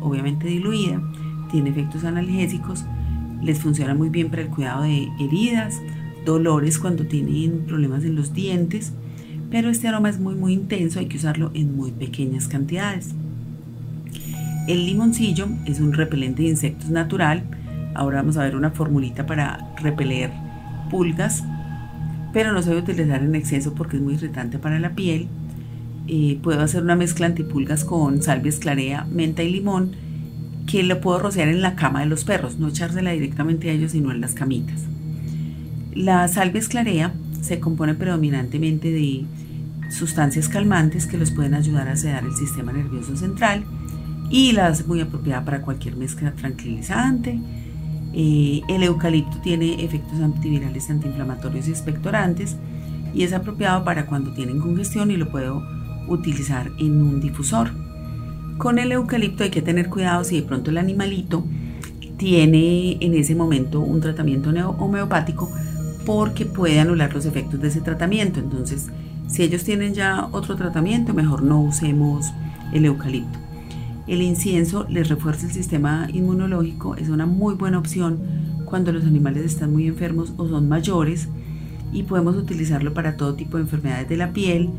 obviamente 0.00 0.48
diluida, 0.48 1.00
tiene 1.50 1.70
efectos 1.70 2.04
analgésicos, 2.04 2.84
les 3.42 3.60
funciona 3.60 3.94
muy 3.94 4.08
bien 4.08 4.30
para 4.30 4.42
el 4.42 4.48
cuidado 4.48 4.82
de 4.82 5.08
heridas, 5.20 5.80
dolores 6.24 6.78
cuando 6.78 7.06
tienen 7.06 7.64
problemas 7.66 8.04
en 8.04 8.16
los 8.16 8.32
dientes, 8.32 8.92
pero 9.50 9.68
este 9.68 9.88
aroma 9.88 10.08
es 10.08 10.20
muy 10.20 10.34
muy 10.34 10.52
intenso, 10.52 10.98
hay 10.98 11.06
que 11.06 11.16
usarlo 11.16 11.50
en 11.54 11.76
muy 11.76 11.90
pequeñas 11.90 12.48
cantidades. 12.48 13.14
El 14.68 14.86
limoncillo 14.86 15.48
es 15.66 15.80
un 15.80 15.92
repelente 15.92 16.42
de 16.42 16.50
insectos 16.50 16.90
natural. 16.90 17.42
Ahora 17.94 18.18
vamos 18.18 18.36
a 18.36 18.44
ver 18.44 18.54
una 18.54 18.70
formulita 18.70 19.26
para 19.26 19.74
repeler 19.82 20.30
pulgas, 20.90 21.42
pero 22.32 22.52
no 22.52 22.62
se 22.62 22.68
debe 22.70 22.82
utilizar 22.82 23.22
en 23.22 23.34
exceso 23.34 23.74
porque 23.74 23.96
es 23.96 24.02
muy 24.02 24.14
irritante 24.14 24.58
para 24.58 24.78
la 24.78 24.90
piel. 24.90 25.26
Puedo 26.42 26.62
hacer 26.62 26.82
una 26.82 26.96
mezcla 26.96 27.26
antipulgas 27.26 27.84
con 27.84 28.22
salvia 28.22 28.48
esclarea, 28.48 29.06
menta 29.10 29.42
y 29.42 29.50
limón 29.50 29.92
que 30.66 30.82
lo 30.82 31.00
puedo 31.00 31.18
rociar 31.18 31.48
en 31.48 31.62
la 31.62 31.74
cama 31.74 32.00
de 32.00 32.06
los 32.06 32.24
perros, 32.24 32.58
no 32.58 32.68
echársela 32.68 33.10
directamente 33.10 33.70
a 33.70 33.72
ellos, 33.72 33.92
sino 33.92 34.12
en 34.12 34.20
las 34.20 34.34
camitas. 34.34 34.82
La 35.94 36.26
salvia 36.28 36.60
esclarea 36.60 37.12
se 37.40 37.58
compone 37.58 37.94
predominantemente 37.94 38.90
de 38.90 39.24
sustancias 39.90 40.48
calmantes 40.48 41.06
que 41.06 41.18
los 41.18 41.32
pueden 41.32 41.54
ayudar 41.54 41.88
a 41.88 41.96
sedar 41.96 42.24
el 42.24 42.34
sistema 42.34 42.72
nervioso 42.72 43.16
central 43.16 43.64
y 44.30 44.52
la 44.52 44.68
hace 44.68 44.84
muy 44.84 45.00
apropiada 45.00 45.44
para 45.44 45.62
cualquier 45.62 45.96
mezcla 45.96 46.32
tranquilizante. 46.32 47.38
Eh, 48.12 48.62
el 48.68 48.82
eucalipto 48.82 49.38
tiene 49.40 49.84
efectos 49.84 50.20
antivirales, 50.20 50.90
antiinflamatorios 50.90 51.68
y 51.68 51.70
expectorantes 51.70 52.56
y 53.12 53.24
es 53.24 53.32
apropiado 53.32 53.84
para 53.84 54.06
cuando 54.06 54.32
tienen 54.32 54.60
congestión 54.60 55.10
y 55.10 55.16
lo 55.16 55.30
puedo 55.30 55.79
utilizar 56.08 56.70
en 56.78 57.02
un 57.02 57.20
difusor. 57.20 57.70
Con 58.58 58.78
el 58.78 58.92
eucalipto 58.92 59.44
hay 59.44 59.50
que 59.50 59.62
tener 59.62 59.88
cuidado 59.88 60.24
si 60.24 60.36
de 60.36 60.46
pronto 60.46 60.70
el 60.70 60.78
animalito 60.78 61.44
tiene 62.16 62.98
en 63.00 63.14
ese 63.14 63.34
momento 63.34 63.80
un 63.80 64.00
tratamiento 64.00 64.50
homeopático 64.50 65.50
porque 66.04 66.44
puede 66.44 66.80
anular 66.80 67.14
los 67.14 67.24
efectos 67.24 67.60
de 67.60 67.68
ese 67.68 67.80
tratamiento. 67.80 68.40
Entonces, 68.40 68.88
si 69.26 69.42
ellos 69.42 69.64
tienen 69.64 69.94
ya 69.94 70.28
otro 70.32 70.56
tratamiento, 70.56 71.14
mejor 71.14 71.42
no 71.42 71.62
usemos 71.62 72.26
el 72.72 72.84
eucalipto. 72.84 73.38
El 74.06 74.22
incienso 74.22 74.86
les 74.88 75.08
refuerza 75.08 75.46
el 75.46 75.52
sistema 75.52 76.08
inmunológico, 76.12 76.96
es 76.96 77.08
una 77.08 77.26
muy 77.26 77.54
buena 77.54 77.78
opción 77.78 78.18
cuando 78.64 78.92
los 78.92 79.04
animales 79.04 79.44
están 79.44 79.72
muy 79.72 79.86
enfermos 79.86 80.32
o 80.36 80.48
son 80.48 80.68
mayores 80.68 81.28
y 81.92 82.02
podemos 82.04 82.36
utilizarlo 82.36 82.92
para 82.92 83.16
todo 83.16 83.34
tipo 83.34 83.56
de 83.56 83.62
enfermedades 83.62 84.08
de 84.08 84.16
la 84.16 84.32
piel 84.32 84.70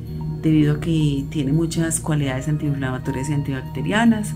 debido 0.41 0.75
a 0.75 0.80
que 0.80 1.25
tiene 1.30 1.54
muchas 1.54 1.99
cualidades 1.99 2.47
antiinflamatorias 2.47 3.30
y 3.30 3.34
antibacterianas. 3.34 4.34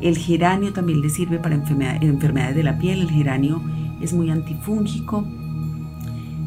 El 0.00 0.16
geranio 0.16 0.72
también 0.72 1.00
le 1.00 1.08
sirve 1.08 1.38
para 1.38 1.54
enfermedades 1.54 2.56
de 2.56 2.62
la 2.62 2.78
piel, 2.78 3.00
el 3.00 3.10
geranio 3.10 3.62
es 4.00 4.12
muy 4.12 4.30
antifúngico. 4.30 5.26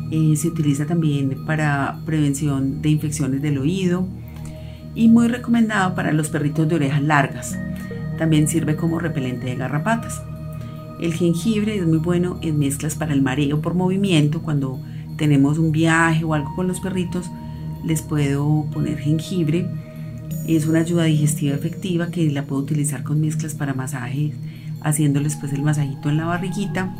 Eh, 0.10 0.36
se 0.36 0.49
utiliza 0.49 0.86
también 0.86 1.45
para 1.45 1.99
prevención 2.06 2.82
de 2.82 2.89
infecciones 2.89 3.41
del 3.41 3.58
oído 3.58 4.06
y 4.93 5.08
muy 5.08 5.27
recomendado 5.27 5.95
para 5.95 6.12
los 6.12 6.30
perritos 6.30 6.67
de 6.67 6.75
orejas 6.75 7.01
largas. 7.01 7.58
También 8.17 8.47
sirve 8.47 8.75
como 8.75 8.99
repelente 8.99 9.47
de 9.47 9.56
garrapatas. 9.56 10.21
El 10.99 11.13
jengibre 11.13 11.77
es 11.77 11.86
muy 11.86 11.97
bueno 11.97 12.38
en 12.41 12.60
mezclas 12.60 12.95
para 12.95 13.13
el 13.13 13.21
mareo 13.21 13.62
por 13.62 13.73
movimiento. 13.73 14.41
Cuando 14.41 14.80
tenemos 15.17 15.58
un 15.58 15.71
viaje 15.71 16.23
o 16.23 16.34
algo 16.34 16.54
con 16.56 16.67
los 16.67 16.80
perritos, 16.80 17.30
les 17.84 18.02
puedo 18.02 18.65
poner 18.72 18.98
jengibre. 18.98 19.67
Es 20.48 20.65
una 20.65 20.80
ayuda 20.80 21.04
digestiva 21.04 21.56
efectiva 21.56 22.08
que 22.08 22.30
la 22.32 22.46
puedo 22.46 22.62
utilizar 22.62 23.04
con 23.04 23.22
mezclas 23.22 23.54
para 23.54 23.74
masajes, 23.74 24.34
haciéndoles 24.82 25.36
pues 25.36 25.54
el 25.54 25.62
masajito 25.62 26.10
en 26.10 26.17
la 26.17 26.26
barriguita. 26.26 26.96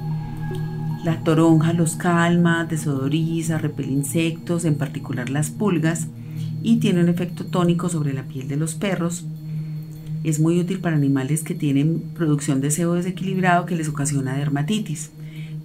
La 1.04 1.24
toronja 1.24 1.74
los 1.74 1.96
calma, 1.96 2.66
desodoriza, 2.66 3.58
repele 3.58 3.92
insectos, 3.92 4.66
en 4.66 4.76
particular 4.76 5.30
las 5.30 5.50
pulgas 5.50 6.08
y 6.62 6.78
tiene 6.78 7.02
un 7.02 7.10
efecto 7.10 7.46
tónico 7.46 7.90
sobre 7.90 8.14
la 8.14 8.24
piel 8.24 8.48
de 8.48 8.58
los 8.58 8.76
perros. 8.76 9.26
Es 10.24 10.40
muy 10.40 10.60
útil 10.60 10.80
para 10.80 10.96
animales 10.96 11.42
que 11.42 11.56
tienen 11.56 12.04
producción 12.14 12.62
de 12.62 12.70
sebo 12.70 12.94
desequilibrado 12.94 13.66
que 13.66 13.76
les 13.76 13.90
ocasiona 13.90 14.38
dermatitis. 14.38 15.10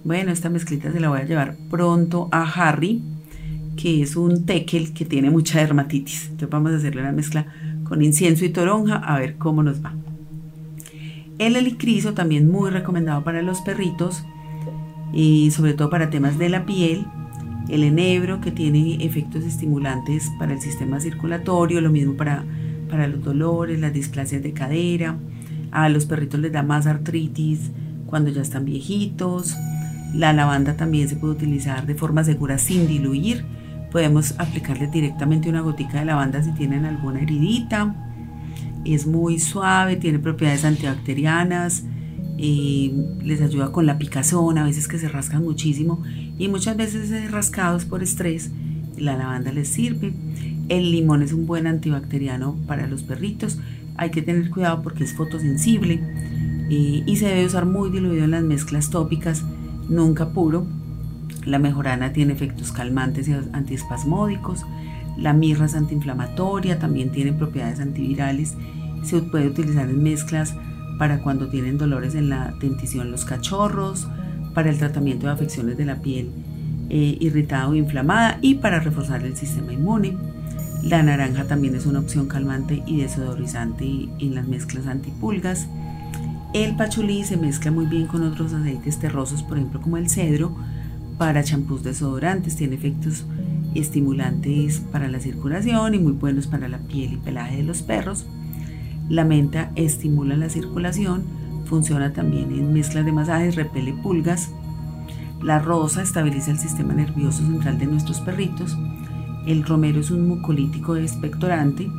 Bueno, 0.03 0.31
esta 0.31 0.49
mezclita 0.49 0.91
se 0.91 0.99
la 0.99 1.09
voy 1.09 1.19
a 1.19 1.25
llevar 1.25 1.55
pronto 1.69 2.29
a 2.31 2.41
Harry, 2.43 3.03
que 3.77 4.01
es 4.01 4.17
un 4.17 4.45
tekel 4.45 4.91
que 4.91 5.05
tiene 5.05 5.29
mucha 5.29 5.59
dermatitis. 5.59 6.23
Entonces 6.23 6.49
vamos 6.49 6.73
a 6.73 6.75
hacerle 6.75 7.01
una 7.01 7.13
mezcla 7.13 7.45
con 7.85 8.01
incienso 8.01 8.43
y 8.43 8.49
toronja 8.49 8.97
a 8.97 9.17
ver 9.17 9.37
cómo 9.37 9.63
nos 9.63 9.83
va. 9.83 9.93
El 11.39 11.55
helicriso 11.55 12.13
también 12.13 12.51
muy 12.51 12.71
recomendado 12.71 13.23
para 13.23 13.41
los 13.41 13.61
perritos 13.61 14.25
y 15.13 15.51
sobre 15.51 15.73
todo 15.73 15.89
para 15.89 16.09
temas 16.09 16.37
de 16.37 16.49
la 16.49 16.65
piel 16.65 17.05
el 17.69 17.83
enebro 17.83 18.39
que 18.41 18.51
tiene 18.51 19.03
efectos 19.03 19.43
estimulantes 19.43 20.31
para 20.39 20.53
el 20.53 20.61
sistema 20.61 20.99
circulatorio, 20.99 21.81
lo 21.81 21.89
mismo 21.89 22.15
para, 22.15 22.43
para 22.89 23.07
los 23.07 23.23
dolores, 23.23 23.79
las 23.79 23.93
displasias 23.93 24.41
de 24.41 24.53
cadera, 24.53 25.17
a 25.71 25.89
los 25.89 26.05
perritos 26.05 26.39
les 26.39 26.51
da 26.51 26.63
más 26.63 26.87
artritis 26.87 27.71
cuando 28.05 28.29
ya 28.29 28.41
están 28.41 28.63
viejitos, 28.63 29.55
la 30.13 30.31
lavanda 30.31 30.77
también 30.77 31.09
se 31.09 31.17
puede 31.17 31.33
utilizar 31.33 31.85
de 31.85 31.95
forma 31.95 32.23
segura 32.23 32.57
sin 32.57 32.87
diluir, 32.87 33.45
podemos 33.91 34.35
aplicarles 34.37 34.91
directamente 34.91 35.49
una 35.49 35.61
gotica 35.61 35.99
de 35.99 36.05
lavanda 36.05 36.43
si 36.43 36.51
tienen 36.51 36.85
alguna 36.85 37.21
heridita, 37.21 37.95
es 38.85 39.05
muy 39.07 39.39
suave, 39.39 39.95
tiene 39.95 40.19
propiedades 40.19 40.63
antibacterianas, 40.63 41.83
les 42.37 43.41
ayuda 43.41 43.71
con 43.71 43.85
la 43.85 43.97
picazón, 43.97 44.57
a 44.57 44.63
veces 44.63 44.87
que 44.87 44.99
se 44.99 45.09
rascan 45.09 45.43
muchísimo 45.43 46.03
y 46.37 46.47
muchas 46.47 46.77
veces 46.77 47.31
rascados 47.31 47.85
por 47.85 48.03
estrés, 48.03 48.51
la 48.97 49.17
lavanda 49.17 49.51
les 49.51 49.67
sirve. 49.67 50.13
El 50.69 50.91
limón 50.91 51.21
es 51.23 51.33
un 51.33 51.47
buen 51.47 51.65
antibacteriano 51.67 52.55
para 52.67 52.87
los 52.87 53.03
perritos, 53.03 53.59
hay 53.95 54.11
que 54.11 54.21
tener 54.21 54.49
cuidado 54.49 54.83
porque 54.83 55.03
es 55.03 55.13
fotosensible 55.13 55.99
y 56.69 57.15
se 57.15 57.25
debe 57.25 57.45
usar 57.45 57.65
muy 57.65 57.89
diluido 57.89 58.25
en 58.25 58.31
las 58.31 58.43
mezclas 58.43 58.89
tópicas, 58.89 59.43
nunca 59.89 60.29
puro. 60.29 60.67
La 61.47 61.59
mejorana 61.59 62.11
tiene 62.11 62.33
efectos 62.33 62.73
calmantes 62.73 63.29
y 63.29 63.33
antiespasmódicos. 63.53 64.65
La 65.17 65.31
mirra 65.31 65.65
es 65.65 65.75
antiinflamatoria, 65.75 66.77
también 66.77 67.09
tiene 67.11 67.31
propiedades 67.31 67.79
antivirales. 67.79 68.55
Se 69.03 69.21
puede 69.21 69.47
utilizar 69.47 69.89
en 69.89 70.03
mezclas 70.03 70.53
para 70.99 71.19
cuando 71.19 71.47
tienen 71.47 71.77
dolores 71.77 72.15
en 72.15 72.27
la 72.27 72.53
dentición 72.59 73.11
los 73.11 73.23
cachorros, 73.23 74.09
para 74.53 74.69
el 74.69 74.77
tratamiento 74.77 75.27
de 75.27 75.33
afecciones 75.33 75.77
de 75.77 75.85
la 75.85 76.01
piel 76.01 76.31
eh, 76.89 77.17
irritada 77.21 77.69
o 77.69 77.75
inflamada 77.75 78.39
y 78.41 78.55
para 78.55 78.81
reforzar 78.81 79.23
el 79.23 79.37
sistema 79.37 79.71
inmune. 79.71 80.17
La 80.83 81.01
naranja 81.01 81.45
también 81.45 81.75
es 81.75 81.85
una 81.85 81.99
opción 81.99 82.27
calmante 82.27 82.83
y 82.85 82.97
desodorizante 83.01 83.85
en 84.19 84.35
las 84.35 84.47
mezclas 84.47 84.85
antipulgas. 84.85 85.67
El 86.53 86.75
pachulí 86.75 87.23
se 87.23 87.37
mezcla 87.37 87.71
muy 87.71 87.85
bien 87.85 88.07
con 88.07 88.23
otros 88.23 88.51
aceites 88.53 88.99
terrosos, 88.99 89.43
por 89.43 89.57
ejemplo 89.57 89.79
como 89.79 89.95
el 89.95 90.09
cedro, 90.09 90.57
para 91.17 91.43
champús 91.43 91.83
desodorantes. 91.83 92.55
Tiene 92.55 92.75
efectos 92.75 93.25
estimulantes 93.75 94.81
para 94.91 95.07
la 95.07 95.19
circulación 95.19 95.93
y 95.93 95.99
muy 95.99 96.13
buenos 96.13 96.47
para 96.47 96.67
la 96.67 96.79
piel 96.79 97.13
y 97.13 97.17
pelaje 97.17 97.57
de 97.57 97.63
los 97.63 97.81
perros. 97.81 98.25
La 99.09 99.23
menta 99.23 99.71
estimula 99.75 100.35
la 100.35 100.49
circulación, 100.49 101.23
funciona 101.65 102.13
también 102.13 102.51
en 102.51 102.73
mezclas 102.73 103.05
de 103.05 103.11
masajes, 103.11 103.55
repele 103.55 103.93
pulgas. 103.93 104.51
La 105.41 105.59
rosa 105.59 106.01
estabiliza 106.01 106.51
el 106.51 106.57
sistema 106.57 106.93
nervioso 106.93 107.43
central 107.43 107.77
de 107.77 107.85
nuestros 107.85 108.19
perritos. 108.19 108.77
El 109.45 109.63
romero 109.63 109.99
es 109.99 110.11
un 110.11 110.27
mucolítico 110.27 110.97
expectorante. 110.97 111.89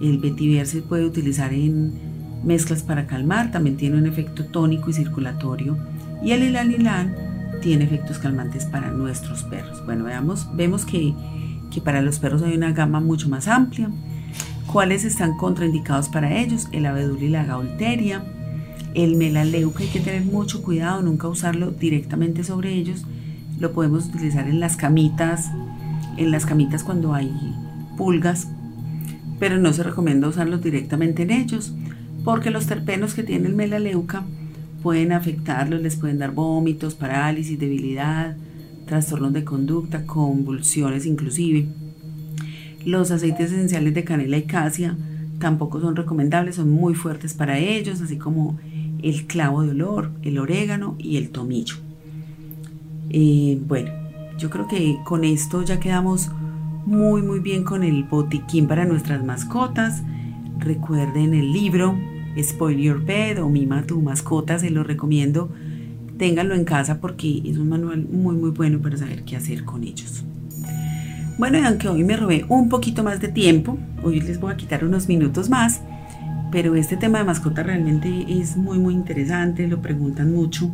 El 0.00 0.18
vetiver 0.18 0.66
se 0.66 0.82
puede 0.82 1.04
utilizar 1.04 1.52
en 1.52 1.92
mezclas 2.42 2.82
para 2.82 3.06
calmar, 3.06 3.52
también 3.52 3.76
tiene 3.76 3.98
un 3.98 4.06
efecto 4.06 4.46
tónico 4.46 4.90
y 4.90 4.94
circulatorio. 4.94 5.76
Y 6.24 6.32
el 6.32 6.42
ilanilán 6.42 7.14
tiene 7.62 7.84
efectos 7.84 8.18
calmantes 8.18 8.66
para 8.66 8.90
nuestros 8.90 9.44
perros. 9.44 9.82
Bueno, 9.86 10.04
veamos, 10.04 10.48
vemos 10.54 10.84
que, 10.84 11.14
que 11.70 11.80
para 11.80 12.02
los 12.02 12.18
perros 12.18 12.42
hay 12.42 12.54
una 12.54 12.72
gama 12.72 13.00
mucho 13.00 13.28
más 13.28 13.48
amplia. 13.48 13.90
¿Cuáles 14.70 15.04
están 15.04 15.36
contraindicados 15.36 16.08
para 16.08 16.36
ellos? 16.38 16.68
El 16.72 16.84
abedul 16.84 17.22
y 17.22 17.28
la 17.28 17.44
gaulteria. 17.44 18.22
El 18.94 19.16
melaleuca 19.16 19.82
hay 19.82 19.88
que 19.88 20.00
tener 20.00 20.24
mucho 20.24 20.62
cuidado, 20.62 21.00
nunca 21.02 21.28
usarlo 21.28 21.70
directamente 21.70 22.44
sobre 22.44 22.74
ellos. 22.74 23.04
Lo 23.58 23.72
podemos 23.72 24.06
utilizar 24.06 24.48
en 24.48 24.60
las 24.60 24.76
camitas, 24.76 25.50
en 26.16 26.30
las 26.30 26.44
camitas 26.44 26.84
cuando 26.84 27.14
hay 27.14 27.32
pulgas, 27.96 28.48
pero 29.38 29.58
no 29.58 29.72
se 29.72 29.82
recomienda 29.82 30.28
usarlo 30.28 30.58
directamente 30.58 31.22
en 31.22 31.30
ellos, 31.30 31.72
porque 32.24 32.50
los 32.50 32.66
terpenos 32.66 33.14
que 33.14 33.22
tiene 33.22 33.48
el 33.48 33.54
melaleuca 33.54 34.24
pueden 34.82 35.12
afectarlos, 35.12 35.80
les 35.80 35.96
pueden 35.96 36.18
dar 36.18 36.32
vómitos, 36.32 36.94
parálisis, 36.94 37.58
debilidad, 37.58 38.36
trastornos 38.86 39.32
de 39.32 39.44
conducta, 39.44 40.04
convulsiones 40.04 41.06
inclusive. 41.06 41.66
Los 42.84 43.10
aceites 43.10 43.52
esenciales 43.52 43.94
de 43.94 44.04
canela 44.04 44.36
y 44.36 44.42
casia 44.42 44.96
tampoco 45.38 45.80
son 45.80 45.96
recomendables, 45.96 46.56
son 46.56 46.70
muy 46.70 46.94
fuertes 46.94 47.34
para 47.34 47.58
ellos, 47.58 48.00
así 48.00 48.18
como 48.18 48.58
el 49.02 49.26
clavo 49.26 49.62
de 49.62 49.70
olor, 49.70 50.10
el 50.22 50.38
orégano 50.38 50.96
y 50.98 51.16
el 51.16 51.30
tomillo. 51.30 51.76
Eh, 53.10 53.60
bueno, 53.66 53.90
yo 54.38 54.50
creo 54.50 54.68
que 54.68 54.98
con 55.04 55.24
esto 55.24 55.62
ya 55.62 55.80
quedamos 55.80 56.30
muy 56.86 57.22
muy 57.22 57.40
bien 57.40 57.64
con 57.64 57.84
el 57.84 58.04
botiquín 58.04 58.66
para 58.66 58.84
nuestras 58.84 59.24
mascotas. 59.24 60.02
Recuerden 60.58 61.34
el 61.34 61.52
libro 61.52 61.96
Spoil 62.40 62.78
Your 62.78 63.04
Pet 63.04 63.38
o 63.38 63.48
Mima 63.48 63.82
tu 63.82 64.00
mascota, 64.00 64.58
se 64.58 64.70
lo 64.70 64.84
recomiendo. 64.84 65.50
Ténganlo 66.18 66.54
en 66.54 66.64
casa 66.64 67.00
porque 67.00 67.42
es 67.44 67.58
un 67.58 67.68
manual 67.68 68.06
muy 68.10 68.36
muy 68.36 68.50
bueno 68.50 68.80
para 68.80 68.96
saber 68.96 69.24
qué 69.24 69.36
hacer 69.36 69.64
con 69.64 69.84
ellos. 69.84 70.24
Bueno, 71.38 71.58
y 71.58 71.62
aunque 71.62 71.88
hoy 71.88 72.04
me 72.04 72.16
robé 72.16 72.44
un 72.48 72.68
poquito 72.68 73.02
más 73.02 73.20
de 73.20 73.28
tiempo, 73.28 73.78
hoy 74.02 74.20
les 74.20 74.38
voy 74.38 74.52
a 74.52 74.56
quitar 74.56 74.84
unos 74.84 75.08
minutos 75.08 75.48
más, 75.48 75.80
pero 76.52 76.76
este 76.76 76.96
tema 76.96 77.18
de 77.18 77.24
mascota 77.24 77.62
realmente 77.62 78.26
es 78.28 78.56
muy 78.56 78.78
muy 78.78 78.94
interesante, 78.94 79.66
lo 79.66 79.80
preguntan 79.80 80.32
mucho 80.32 80.72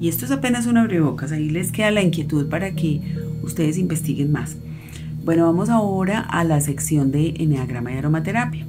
y 0.00 0.08
esto 0.08 0.24
es 0.24 0.30
apenas 0.30 0.66
una 0.66 0.82
abrebocas, 0.82 1.32
ahí 1.32 1.50
les 1.50 1.72
queda 1.72 1.90
la 1.90 2.02
inquietud 2.02 2.48
para 2.48 2.72
que 2.72 3.00
ustedes 3.42 3.78
investiguen 3.78 4.30
más. 4.30 4.56
Bueno, 5.24 5.44
vamos 5.44 5.68
ahora 5.68 6.20
a 6.20 6.44
la 6.44 6.60
sección 6.60 7.10
de 7.10 7.34
Enneagrama 7.38 7.92
y 7.92 7.96
Aromaterapia. 7.96 8.66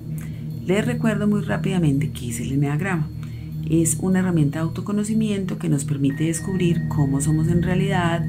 Les 0.65 0.85
recuerdo 0.85 1.27
muy 1.27 1.41
rápidamente 1.41 2.11
qué 2.11 2.29
es 2.29 2.39
el 2.39 2.51
Enneagrama. 2.51 3.07
Es 3.69 3.97
una 4.01 4.19
herramienta 4.19 4.59
de 4.59 4.65
autoconocimiento 4.65 5.57
que 5.57 5.69
nos 5.69 5.85
permite 5.85 6.25
descubrir 6.25 6.87
cómo 6.89 7.21
somos 7.21 7.47
en 7.47 7.61
realidad, 7.61 8.25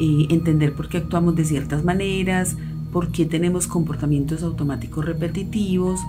eh, 0.00 0.26
entender 0.30 0.74
por 0.74 0.88
qué 0.88 0.98
actuamos 0.98 1.34
de 1.36 1.44
ciertas 1.44 1.84
maneras, 1.84 2.56
por 2.92 3.10
qué 3.10 3.26
tenemos 3.26 3.66
comportamientos 3.66 4.42
automáticos 4.42 5.04
repetitivos. 5.04 6.00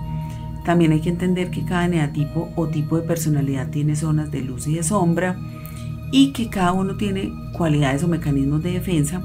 También 0.64 0.92
hay 0.92 1.00
que 1.00 1.10
entender 1.10 1.50
que 1.50 1.64
cada 1.64 1.86
eneatipo 1.86 2.50
o 2.56 2.66
tipo 2.68 2.96
de 2.96 3.06
personalidad 3.06 3.70
tiene 3.70 3.96
zonas 3.96 4.30
de 4.30 4.42
luz 4.42 4.66
y 4.66 4.74
de 4.74 4.82
sombra 4.82 5.38
y 6.12 6.32
que 6.32 6.50
cada 6.50 6.72
uno 6.72 6.96
tiene 6.96 7.32
cualidades 7.56 8.02
o 8.02 8.08
mecanismos 8.08 8.62
de 8.62 8.72
defensa 8.72 9.22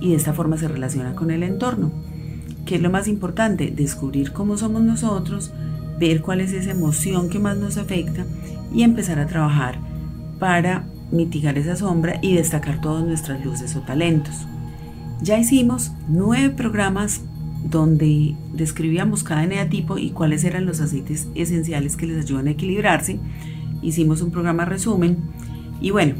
y 0.00 0.10
de 0.10 0.16
esta 0.16 0.32
forma 0.32 0.56
se 0.56 0.68
relaciona 0.68 1.14
con 1.14 1.30
el 1.30 1.42
entorno. 1.42 1.92
¿Qué 2.66 2.76
es 2.76 2.82
lo 2.82 2.90
más 2.90 3.08
importante? 3.08 3.70
Descubrir 3.70 4.32
cómo 4.32 4.56
somos 4.56 4.82
nosotros, 4.82 5.52
ver 5.98 6.22
cuál 6.22 6.40
es 6.40 6.52
esa 6.52 6.70
emoción 6.70 7.28
que 7.28 7.38
más 7.38 7.56
nos 7.56 7.76
afecta 7.76 8.24
y 8.72 8.82
empezar 8.82 9.18
a 9.18 9.26
trabajar 9.26 9.78
para 10.38 10.86
mitigar 11.10 11.58
esa 11.58 11.76
sombra 11.76 12.18
y 12.22 12.34
destacar 12.34 12.80
todas 12.80 13.04
nuestras 13.04 13.44
luces 13.44 13.76
o 13.76 13.80
talentos. 13.80 14.46
Ya 15.20 15.38
hicimos 15.38 15.92
nueve 16.08 16.50
programas 16.50 17.20
donde 17.68 18.34
describíamos 18.52 19.22
cada 19.22 19.44
eneatipo 19.44 19.98
y 19.98 20.10
cuáles 20.10 20.44
eran 20.44 20.66
los 20.66 20.80
aceites 20.80 21.28
esenciales 21.34 21.96
que 21.96 22.06
les 22.06 22.24
ayudan 22.24 22.48
a 22.48 22.52
equilibrarse. 22.52 23.20
Hicimos 23.82 24.20
un 24.22 24.30
programa 24.30 24.64
resumen. 24.64 25.18
Y 25.80 25.90
bueno, 25.90 26.14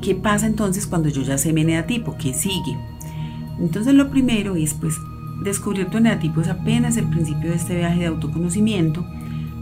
¿qué 0.00 0.14
pasa 0.14 0.46
entonces 0.46 0.86
cuando 0.86 1.08
yo 1.08 1.22
ya 1.22 1.38
sé 1.38 1.52
mi 1.52 1.62
eneatipo? 1.62 2.16
¿Qué 2.16 2.32
sigue? 2.32 2.76
Entonces 3.58 3.94
lo 3.94 4.10
primero 4.10 4.56
es 4.56 4.74
pues 4.74 4.94
descubrir 5.42 5.86
tu 5.86 5.98
eneatipo 5.98 6.40
es 6.40 6.48
apenas 6.48 6.96
el 6.96 7.08
principio 7.08 7.50
de 7.50 7.56
este 7.56 7.76
viaje 7.76 8.00
de 8.00 8.06
autoconocimiento. 8.06 9.04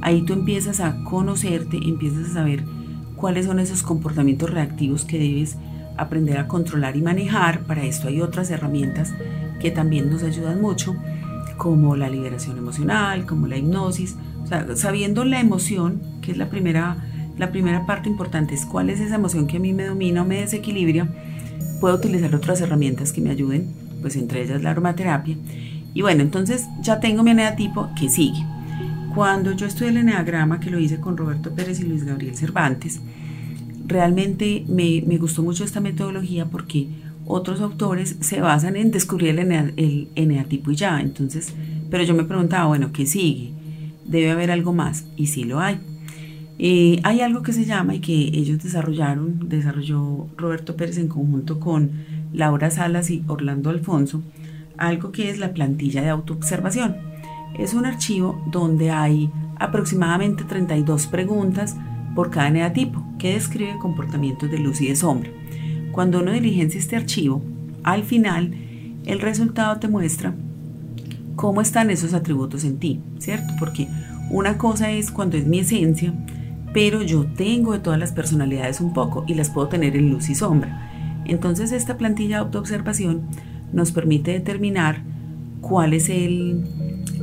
Ahí 0.00 0.22
tú 0.22 0.32
empiezas 0.32 0.80
a 0.80 1.02
conocerte, 1.04 1.76
empiezas 1.76 2.30
a 2.30 2.34
saber 2.34 2.64
cuáles 3.16 3.46
son 3.46 3.58
esos 3.60 3.82
comportamientos 3.82 4.50
reactivos 4.50 5.04
que 5.04 5.18
debes 5.18 5.56
aprender 5.96 6.38
a 6.38 6.48
controlar 6.48 6.96
y 6.96 7.02
manejar. 7.02 7.60
Para 7.60 7.84
esto 7.84 8.08
hay 8.08 8.20
otras 8.20 8.50
herramientas 8.50 9.12
que 9.60 9.70
también 9.70 10.10
nos 10.10 10.22
ayudan 10.22 10.60
mucho, 10.60 10.96
como 11.56 11.94
la 11.96 12.10
liberación 12.10 12.58
emocional, 12.58 13.26
como 13.26 13.46
la 13.46 13.56
hipnosis. 13.56 14.16
Sabiendo 14.74 15.24
la 15.24 15.40
emoción, 15.40 16.02
que 16.20 16.32
es 16.32 16.36
la 16.36 16.50
primera, 16.50 16.96
la 17.38 17.52
primera 17.52 17.86
parte 17.86 18.08
importante, 18.08 18.54
es 18.54 18.66
cuál 18.66 18.90
es 18.90 19.00
esa 19.00 19.14
emoción 19.14 19.46
que 19.46 19.58
a 19.58 19.60
mí 19.60 19.72
me 19.72 19.86
domina 19.86 20.22
o 20.22 20.24
me 20.24 20.40
desequilibra, 20.40 21.08
puedo 21.80 21.94
utilizar 21.94 22.34
otras 22.34 22.60
herramientas 22.60 23.12
que 23.12 23.20
me 23.20 23.30
ayuden, 23.30 23.72
pues 24.02 24.16
entre 24.16 24.42
ellas 24.42 24.62
la 24.62 24.72
aromaterapia. 24.72 25.36
Y 25.94 26.02
bueno, 26.02 26.22
entonces 26.22 26.66
ya 26.82 27.00
tengo 27.00 27.22
mi 27.22 27.30
eneatipo 27.30 27.88
que 27.98 28.10
sigue. 28.10 28.44
Cuando 29.14 29.52
yo 29.52 29.66
estudié 29.66 29.90
el 29.90 29.98
eneagrama, 29.98 30.60
que 30.60 30.70
lo 30.70 30.78
hice 30.78 30.98
con 30.98 31.16
Roberto 31.16 31.54
Pérez 31.54 31.80
y 31.80 31.84
Luis 31.84 32.04
Gabriel 32.04 32.34
Cervantes, 32.34 33.00
realmente 33.86 34.64
me, 34.68 35.02
me 35.06 35.18
gustó 35.18 35.42
mucho 35.42 35.64
esta 35.64 35.80
metodología 35.80 36.46
porque 36.46 36.88
otros 37.26 37.60
autores 37.60 38.16
se 38.20 38.40
basan 38.40 38.76
en 38.76 38.90
descubrir 38.90 39.38
el, 39.38 40.08
eneatipo 40.14 40.70
y 40.70 40.76
ya. 40.76 41.00
Entonces, 41.00 41.54
pero 41.90 42.04
yo 42.04 42.14
me 42.14 42.24
preguntaba, 42.24 42.66
bueno, 42.66 42.92
¿qué 42.92 43.06
sigue? 43.06 43.52
Debe 44.04 44.30
haber 44.30 44.50
algo 44.50 44.72
más. 44.72 45.04
Y 45.16 45.26
sí 45.26 45.44
lo 45.44 45.60
hay. 45.60 45.78
Eh, 46.58 47.00
hay 47.02 47.20
algo 47.20 47.42
que 47.42 47.52
se 47.52 47.64
llama 47.64 47.94
y 47.94 48.00
que 48.00 48.14
ellos 48.14 48.62
desarrollaron, 48.62 49.48
desarrolló 49.48 50.28
Roberto 50.36 50.76
Pérez 50.76 50.98
en 50.98 51.08
conjunto 51.08 51.58
con 51.58 51.90
Laura 52.32 52.70
Salas 52.70 53.10
y 53.10 53.24
Orlando 53.28 53.70
Alfonso, 53.70 54.22
algo 54.78 55.12
que 55.12 55.30
es 55.30 55.38
la 55.38 55.52
plantilla 55.52 56.02
de 56.02 56.08
autoobservación. 56.08 56.96
Es 57.58 57.74
un 57.74 57.86
archivo 57.86 58.42
donde 58.50 58.90
hay 58.90 59.30
aproximadamente 59.58 60.44
32 60.44 61.06
preguntas 61.06 61.76
por 62.14 62.30
cada 62.30 62.48
eneatipo 62.48 63.04
que 63.18 63.34
describe 63.34 63.78
comportamientos 63.78 64.50
de 64.50 64.58
luz 64.58 64.80
y 64.80 64.88
de 64.88 64.96
sombra. 64.96 65.30
Cuando 65.92 66.20
uno 66.20 66.32
diligencia 66.32 66.80
este 66.80 66.96
archivo, 66.96 67.42
al 67.82 68.02
final 68.04 68.54
el 69.06 69.20
resultado 69.20 69.78
te 69.78 69.88
muestra 69.88 70.34
cómo 71.36 71.60
están 71.60 71.90
esos 71.90 72.14
atributos 72.14 72.64
en 72.64 72.78
ti, 72.78 73.00
¿cierto? 73.18 73.52
Porque 73.58 73.88
una 74.30 74.58
cosa 74.58 74.90
es 74.90 75.10
cuando 75.10 75.36
es 75.36 75.46
mi 75.46 75.58
esencia, 75.60 76.12
pero 76.72 77.02
yo 77.02 77.26
tengo 77.36 77.72
de 77.72 77.80
todas 77.80 77.98
las 77.98 78.12
personalidades 78.12 78.80
un 78.80 78.92
poco 78.92 79.24
y 79.26 79.34
las 79.34 79.50
puedo 79.50 79.68
tener 79.68 79.96
en 79.96 80.10
luz 80.10 80.30
y 80.30 80.34
sombra. 80.34 80.91
Entonces 81.24 81.72
esta 81.72 81.96
plantilla 81.96 82.36
de 82.36 82.42
autoobservación 82.42 83.22
nos 83.72 83.92
permite 83.92 84.32
determinar 84.32 85.02
cuál 85.60 85.94
es 85.94 86.08
el, 86.08 86.64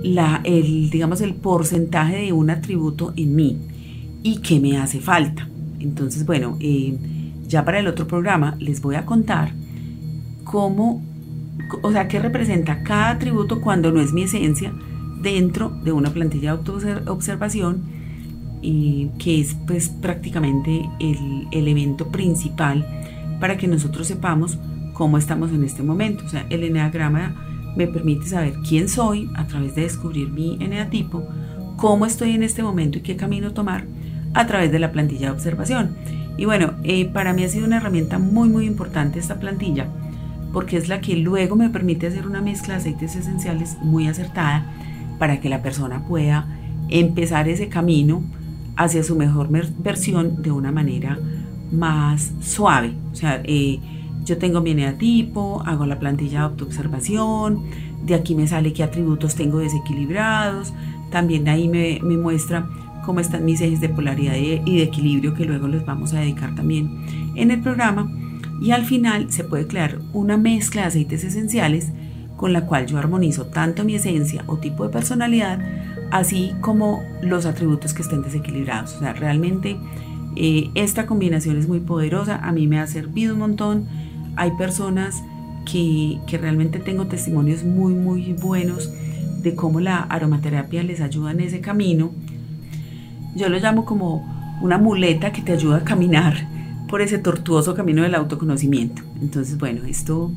la, 0.03 0.41
el, 0.43 0.89
digamos, 0.89 1.21
el 1.21 1.35
porcentaje 1.35 2.17
de 2.17 2.33
un 2.33 2.49
atributo 2.49 3.13
en 3.15 3.35
mí 3.35 3.57
y 4.23 4.37
qué 4.37 4.59
me 4.59 4.77
hace 4.77 4.99
falta. 4.99 5.47
Entonces, 5.79 6.25
bueno, 6.25 6.57
eh, 6.59 6.97
ya 7.47 7.63
para 7.65 7.79
el 7.79 7.87
otro 7.87 8.07
programa 8.07 8.55
les 8.59 8.81
voy 8.81 8.95
a 8.95 9.05
contar 9.05 9.53
cómo, 10.43 11.03
o 11.83 11.91
sea, 11.91 12.07
qué 12.07 12.19
representa 12.19 12.83
cada 12.83 13.11
atributo 13.11 13.61
cuando 13.61 13.91
no 13.91 14.01
es 14.01 14.13
mi 14.13 14.23
esencia 14.23 14.73
dentro 15.21 15.69
de 15.69 15.91
una 15.91 16.11
plantilla 16.11 16.53
de 16.53 16.57
autoobservación 16.59 17.99
que 18.61 19.39
es 19.39 19.55
pues 19.67 19.89
prácticamente 19.89 20.81
el 20.99 21.47
elemento 21.51 22.07
principal 22.09 22.85
para 23.39 23.57
que 23.57 23.67
nosotros 23.67 24.07
sepamos 24.07 24.57
cómo 24.93 25.17
estamos 25.17 25.51
en 25.51 25.63
este 25.63 25.83
momento. 25.83 26.25
O 26.25 26.29
sea, 26.29 26.45
el 26.49 26.63
eneagrama 26.63 27.35
me 27.75 27.87
permite 27.87 28.27
saber 28.27 28.53
quién 28.67 28.89
soy 28.89 29.29
a 29.35 29.47
través 29.47 29.75
de 29.75 29.83
descubrir 29.83 30.29
mi 30.29 30.57
eneatipo, 30.59 31.27
cómo 31.77 32.05
estoy 32.05 32.31
en 32.31 32.43
este 32.43 32.63
momento 32.63 32.97
y 32.97 33.01
qué 33.01 33.15
camino 33.15 33.53
tomar 33.53 33.85
a 34.33 34.45
través 34.47 34.71
de 34.71 34.79
la 34.79 34.91
plantilla 34.91 35.27
de 35.27 35.33
observación. 35.33 35.95
Y 36.37 36.45
bueno, 36.45 36.73
eh, 36.83 37.05
para 37.05 37.33
mí 37.33 37.43
ha 37.43 37.49
sido 37.49 37.65
una 37.65 37.77
herramienta 37.77 38.19
muy 38.19 38.49
muy 38.49 38.65
importante 38.65 39.19
esta 39.19 39.39
plantilla 39.39 39.87
porque 40.53 40.77
es 40.77 40.87
la 40.89 41.01
que 41.01 41.15
luego 41.15 41.55
me 41.55 41.69
permite 41.69 42.07
hacer 42.07 42.25
una 42.27 42.41
mezcla 42.41 42.73
de 42.73 42.79
aceites 42.79 43.15
esenciales 43.15 43.77
muy 43.81 44.07
acertada 44.07 44.65
para 45.19 45.39
que 45.39 45.49
la 45.49 45.61
persona 45.61 46.05
pueda 46.07 46.47
empezar 46.89 47.47
ese 47.47 47.67
camino 47.69 48.23
hacia 48.75 49.03
su 49.03 49.15
mejor 49.15 49.49
versión 49.77 50.41
de 50.41 50.51
una 50.51 50.71
manera 50.71 51.19
más 51.71 52.31
suave. 52.41 52.93
O 53.11 53.15
sea, 53.15 53.41
eh, 53.45 53.79
yo 54.25 54.37
tengo 54.37 54.61
mi 54.61 54.71
eneatipo, 54.71 55.63
hago 55.65 55.85
la 55.85 55.99
plantilla 55.99 56.39
de 56.39 56.45
autoobservación, 56.45 57.63
de 58.05 58.15
aquí 58.15 58.35
me 58.35 58.47
sale 58.47 58.73
qué 58.73 58.83
atributos 58.83 59.35
tengo 59.35 59.59
desequilibrados, 59.59 60.73
también 61.11 61.47
ahí 61.47 61.67
me, 61.67 61.99
me 62.03 62.17
muestra 62.17 62.67
cómo 63.05 63.19
están 63.19 63.45
mis 63.45 63.61
ejes 63.61 63.81
de 63.81 63.89
polaridad 63.89 64.35
y 64.35 64.77
de 64.77 64.83
equilibrio 64.83 65.33
que 65.33 65.45
luego 65.45 65.67
les 65.67 65.85
vamos 65.85 66.13
a 66.13 66.19
dedicar 66.19 66.53
también 66.55 67.31
en 67.35 67.51
el 67.51 67.61
programa. 67.61 68.11
Y 68.61 68.71
al 68.71 68.85
final 68.85 69.31
se 69.31 69.43
puede 69.43 69.67
crear 69.67 69.99
una 70.13 70.37
mezcla 70.37 70.81
de 70.81 70.87
aceites 70.89 71.23
esenciales 71.23 71.91
con 72.39 72.53
la 72.53 72.65
cual 72.65 72.85
yo 72.85 72.97
armonizo 72.97 73.47
tanto 73.47 73.83
mi 73.83 73.95
esencia 73.95 74.43
o 74.47 74.57
tipo 74.57 74.83
de 74.85 74.91
personalidad, 74.91 75.59
así 76.11 76.53
como 76.61 77.01
los 77.21 77.45
atributos 77.45 77.93
que 77.93 78.01
estén 78.01 78.21
desequilibrados. 78.21 78.95
O 78.95 78.99
sea, 78.99 79.13
realmente 79.13 79.77
eh, 80.35 80.69
esta 80.75 81.05
combinación 81.05 81.57
es 81.57 81.67
muy 81.67 81.79
poderosa, 81.79 82.37
a 82.37 82.51
mí 82.51 82.67
me 82.67 82.79
ha 82.79 82.87
servido 82.87 83.33
un 83.33 83.39
montón. 83.39 83.87
Hay 84.35 84.51
personas 84.51 85.23
que, 85.69 86.19
que 86.27 86.37
realmente 86.37 86.79
tengo 86.79 87.07
testimonios 87.07 87.63
muy, 87.63 87.93
muy 87.93 88.33
buenos 88.33 88.91
de 89.41 89.55
cómo 89.55 89.79
la 89.79 89.97
aromaterapia 89.97 90.83
les 90.83 91.01
ayuda 91.01 91.31
en 91.31 91.39
ese 91.41 91.61
camino 91.61 92.11
yo 93.35 93.49
lo 93.49 93.59
llamo 93.59 93.85
como 93.85 94.57
una 94.61 94.77
muleta 94.77 95.31
que 95.31 95.41
te 95.41 95.53
ayuda 95.53 95.77
a 95.77 95.83
caminar 95.83 96.47
por 96.87 97.01
ese 97.01 97.17
tortuoso 97.17 97.75
camino 97.75 98.01
del 98.01 98.15
autoconocimiento. 98.15 99.01
Entonces, 99.21 99.57
bueno, 99.57 99.85
esto 99.85 100.31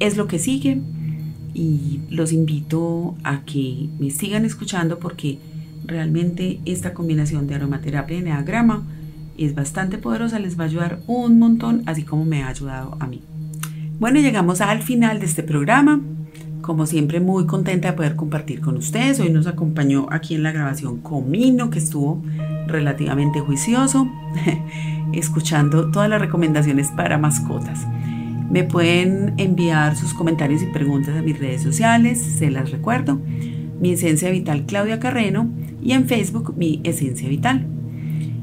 es 0.00 0.16
lo 0.16 0.26
que 0.26 0.38
sigue 0.38 0.80
y 1.54 2.00
los 2.10 2.32
invito 2.32 3.16
a 3.24 3.44
que 3.44 3.88
me 3.98 4.10
sigan 4.10 4.44
escuchando 4.44 4.98
porque 4.98 5.38
realmente 5.84 6.60
esta 6.64 6.94
combinación 6.94 7.46
de 7.46 7.54
aromaterapia 7.56 8.18
y 8.18 8.22
neagrama 8.22 8.84
es 9.38 9.54
bastante 9.54 9.98
poderosa, 9.98 10.38
les 10.38 10.58
va 10.58 10.64
a 10.64 10.66
ayudar 10.66 10.98
un 11.06 11.38
montón, 11.38 11.82
así 11.86 12.02
como 12.02 12.24
me 12.24 12.42
ha 12.42 12.48
ayudado 12.48 12.96
a 13.00 13.06
mí. 13.06 13.22
Bueno, 13.98 14.20
llegamos 14.20 14.60
al 14.60 14.82
final 14.82 15.20
de 15.20 15.26
este 15.26 15.42
programa. 15.42 16.00
Como 16.60 16.86
siempre, 16.86 17.20
muy 17.20 17.46
contenta 17.46 17.90
de 17.90 17.96
poder 17.96 18.16
compartir 18.16 18.60
con 18.60 18.76
ustedes. 18.76 19.20
Hoy 19.20 19.30
nos 19.30 19.46
acompañó 19.46 20.06
aquí 20.10 20.34
en 20.34 20.42
la 20.42 20.52
grabación 20.52 20.98
Comino, 20.98 21.70
que 21.70 21.78
estuvo 21.78 22.22
relativamente 22.66 23.40
juicioso, 23.40 24.08
escuchando 25.12 25.90
todas 25.90 26.10
las 26.10 26.20
recomendaciones 26.20 26.88
para 26.88 27.16
mascotas. 27.16 27.86
Me 28.50 28.64
pueden 28.64 29.34
enviar 29.36 29.96
sus 29.96 30.14
comentarios 30.14 30.62
y 30.62 30.66
preguntas 30.66 31.16
a 31.16 31.22
mis 31.22 31.38
redes 31.38 31.62
sociales, 31.62 32.20
se 32.20 32.50
las 32.50 32.70
recuerdo. 32.70 33.20
Mi 33.80 33.92
Esencia 33.92 34.30
Vital 34.30 34.64
Claudia 34.66 34.98
Carreno 34.98 35.48
y 35.82 35.92
en 35.92 36.06
Facebook 36.06 36.54
mi 36.56 36.80
Esencia 36.84 37.28
Vital. 37.28 37.77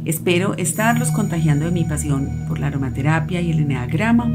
Espero 0.05 0.53
estarlos 0.57 1.11
contagiando 1.11 1.65
de 1.65 1.71
mi 1.71 1.83
pasión 1.83 2.45
por 2.47 2.59
la 2.59 2.67
aromaterapia 2.67 3.41
y 3.41 3.51
el 3.51 3.59
eneagrama. 3.59 4.29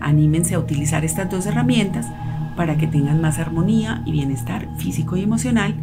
Anímense 0.00 0.54
a 0.54 0.58
utilizar 0.58 1.04
estas 1.04 1.30
dos 1.30 1.46
herramientas 1.46 2.06
para 2.56 2.76
que 2.76 2.86
tengan 2.86 3.20
más 3.20 3.38
armonía 3.38 4.02
y 4.04 4.12
bienestar 4.12 4.68
físico 4.78 5.16
y 5.16 5.22
emocional 5.22 5.74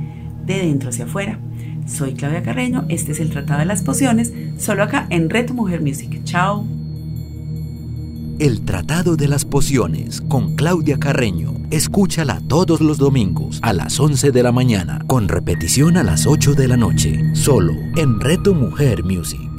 de 0.46 0.60
dentro 0.60 0.90
hacia 0.90 1.06
afuera. 1.06 1.40
Soy 1.86 2.14
Claudia 2.14 2.44
Carreño, 2.44 2.86
este 2.90 3.14
es 3.14 3.20
el 3.20 3.30
Tratado 3.30 3.60
de 3.60 3.66
las 3.66 3.82
Pociones, 3.84 4.34
solo 4.58 4.84
acá 4.84 5.08
en 5.10 5.30
Reto 5.30 5.54
Mujer 5.54 5.82
Music. 5.82 6.22
Chao. 6.24 6.73
El 8.44 8.66
Tratado 8.66 9.16
de 9.16 9.30
las 9.30 9.46
Pociones 9.46 10.20
con 10.20 10.58
Claudia 10.58 11.00
Carreño. 11.00 11.54
Escúchala 11.72 12.42
todos 12.50 12.82
los 12.82 12.98
domingos 12.98 13.60
a 13.62 13.72
las 13.72 13.98
11 13.98 14.32
de 14.32 14.44
la 14.44 14.52
mañana, 14.52 15.00
con 15.08 15.30
repetición 15.30 15.96
a 15.96 16.04
las 16.04 16.28
8 16.28 16.54
de 16.54 16.68
la 16.68 16.76
noche, 16.76 17.22
solo 17.36 17.72
en 17.96 18.20
Reto 18.20 18.54
Mujer 18.54 19.06
Music. 19.06 19.50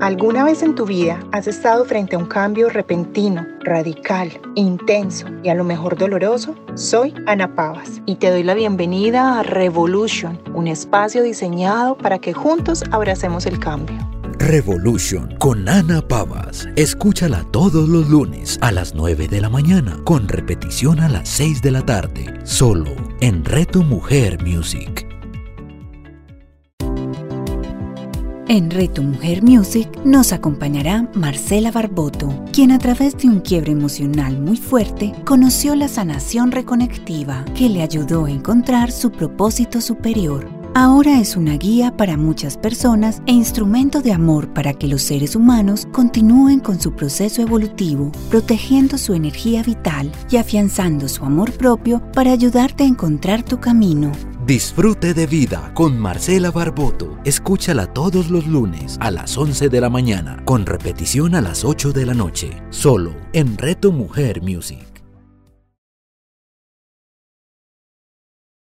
¿Alguna 0.00 0.44
vez 0.44 0.62
en 0.62 0.76
tu 0.76 0.86
vida 0.86 1.18
has 1.32 1.48
estado 1.48 1.84
frente 1.84 2.14
a 2.14 2.20
un 2.20 2.26
cambio 2.26 2.68
repentino, 2.68 3.44
radical, 3.64 4.30
intenso 4.54 5.26
y 5.42 5.48
a 5.48 5.56
lo 5.56 5.64
mejor 5.64 5.98
doloroso? 5.98 6.54
Soy 6.76 7.12
Ana 7.26 7.56
Pavas 7.56 8.00
y 8.06 8.14
te 8.14 8.30
doy 8.30 8.44
la 8.44 8.54
bienvenida 8.54 9.40
a 9.40 9.42
Revolution, 9.42 10.38
un 10.54 10.68
espacio 10.68 11.24
diseñado 11.24 11.98
para 11.98 12.20
que 12.20 12.32
juntos 12.32 12.84
abracemos 12.92 13.44
el 13.44 13.58
cambio. 13.58 14.19
Revolution 14.50 15.36
con 15.38 15.68
Ana 15.68 16.02
Pavas. 16.02 16.68
Escúchala 16.74 17.46
todos 17.52 17.88
los 17.88 18.08
lunes 18.08 18.58
a 18.60 18.72
las 18.72 18.96
9 18.96 19.28
de 19.28 19.40
la 19.40 19.48
mañana, 19.48 19.96
con 20.02 20.26
repetición 20.26 20.98
a 20.98 21.08
las 21.08 21.28
6 21.28 21.62
de 21.62 21.70
la 21.70 21.86
tarde, 21.86 22.34
solo 22.42 22.90
en 23.20 23.44
Reto 23.44 23.84
Mujer 23.84 24.44
Music. 24.44 25.06
En 28.48 28.72
Reto 28.72 29.04
Mujer 29.04 29.44
Music 29.44 29.88
nos 30.04 30.32
acompañará 30.32 31.08
Marcela 31.14 31.70
Barboto, 31.70 32.44
quien 32.52 32.72
a 32.72 32.80
través 32.80 33.16
de 33.18 33.28
un 33.28 33.38
quiebre 33.38 33.70
emocional 33.70 34.40
muy 34.40 34.56
fuerte 34.56 35.12
conoció 35.24 35.76
la 35.76 35.86
sanación 35.86 36.50
reconectiva 36.50 37.44
que 37.56 37.68
le 37.68 37.82
ayudó 37.82 38.24
a 38.24 38.32
encontrar 38.32 38.90
su 38.90 39.12
propósito 39.12 39.80
superior. 39.80 40.59
Ahora 40.74 41.18
es 41.18 41.36
una 41.36 41.54
guía 41.56 41.96
para 41.96 42.16
muchas 42.16 42.56
personas 42.56 43.22
e 43.26 43.32
instrumento 43.32 44.02
de 44.02 44.12
amor 44.12 44.54
para 44.54 44.72
que 44.72 44.86
los 44.86 45.02
seres 45.02 45.34
humanos 45.34 45.88
continúen 45.90 46.60
con 46.60 46.80
su 46.80 46.92
proceso 46.92 47.42
evolutivo, 47.42 48.12
protegiendo 48.30 48.96
su 48.96 49.14
energía 49.14 49.64
vital 49.64 50.12
y 50.30 50.36
afianzando 50.36 51.08
su 51.08 51.24
amor 51.24 51.52
propio 51.52 52.00
para 52.12 52.30
ayudarte 52.30 52.84
a 52.84 52.86
encontrar 52.86 53.42
tu 53.42 53.58
camino. 53.58 54.12
Disfrute 54.46 55.12
de 55.12 55.26
vida 55.26 55.72
con 55.74 55.98
Marcela 55.98 56.52
Barboto. 56.52 57.18
Escúchala 57.24 57.86
todos 57.88 58.30
los 58.30 58.46
lunes 58.46 58.96
a 59.00 59.10
las 59.10 59.36
11 59.36 59.68
de 59.68 59.80
la 59.80 59.90
mañana, 59.90 60.40
con 60.44 60.66
repetición 60.66 61.34
a 61.34 61.40
las 61.40 61.64
8 61.64 61.92
de 61.92 62.06
la 62.06 62.14
noche, 62.14 62.62
solo 62.70 63.12
en 63.32 63.58
Reto 63.58 63.90
Mujer 63.90 64.40
Music. 64.40 64.89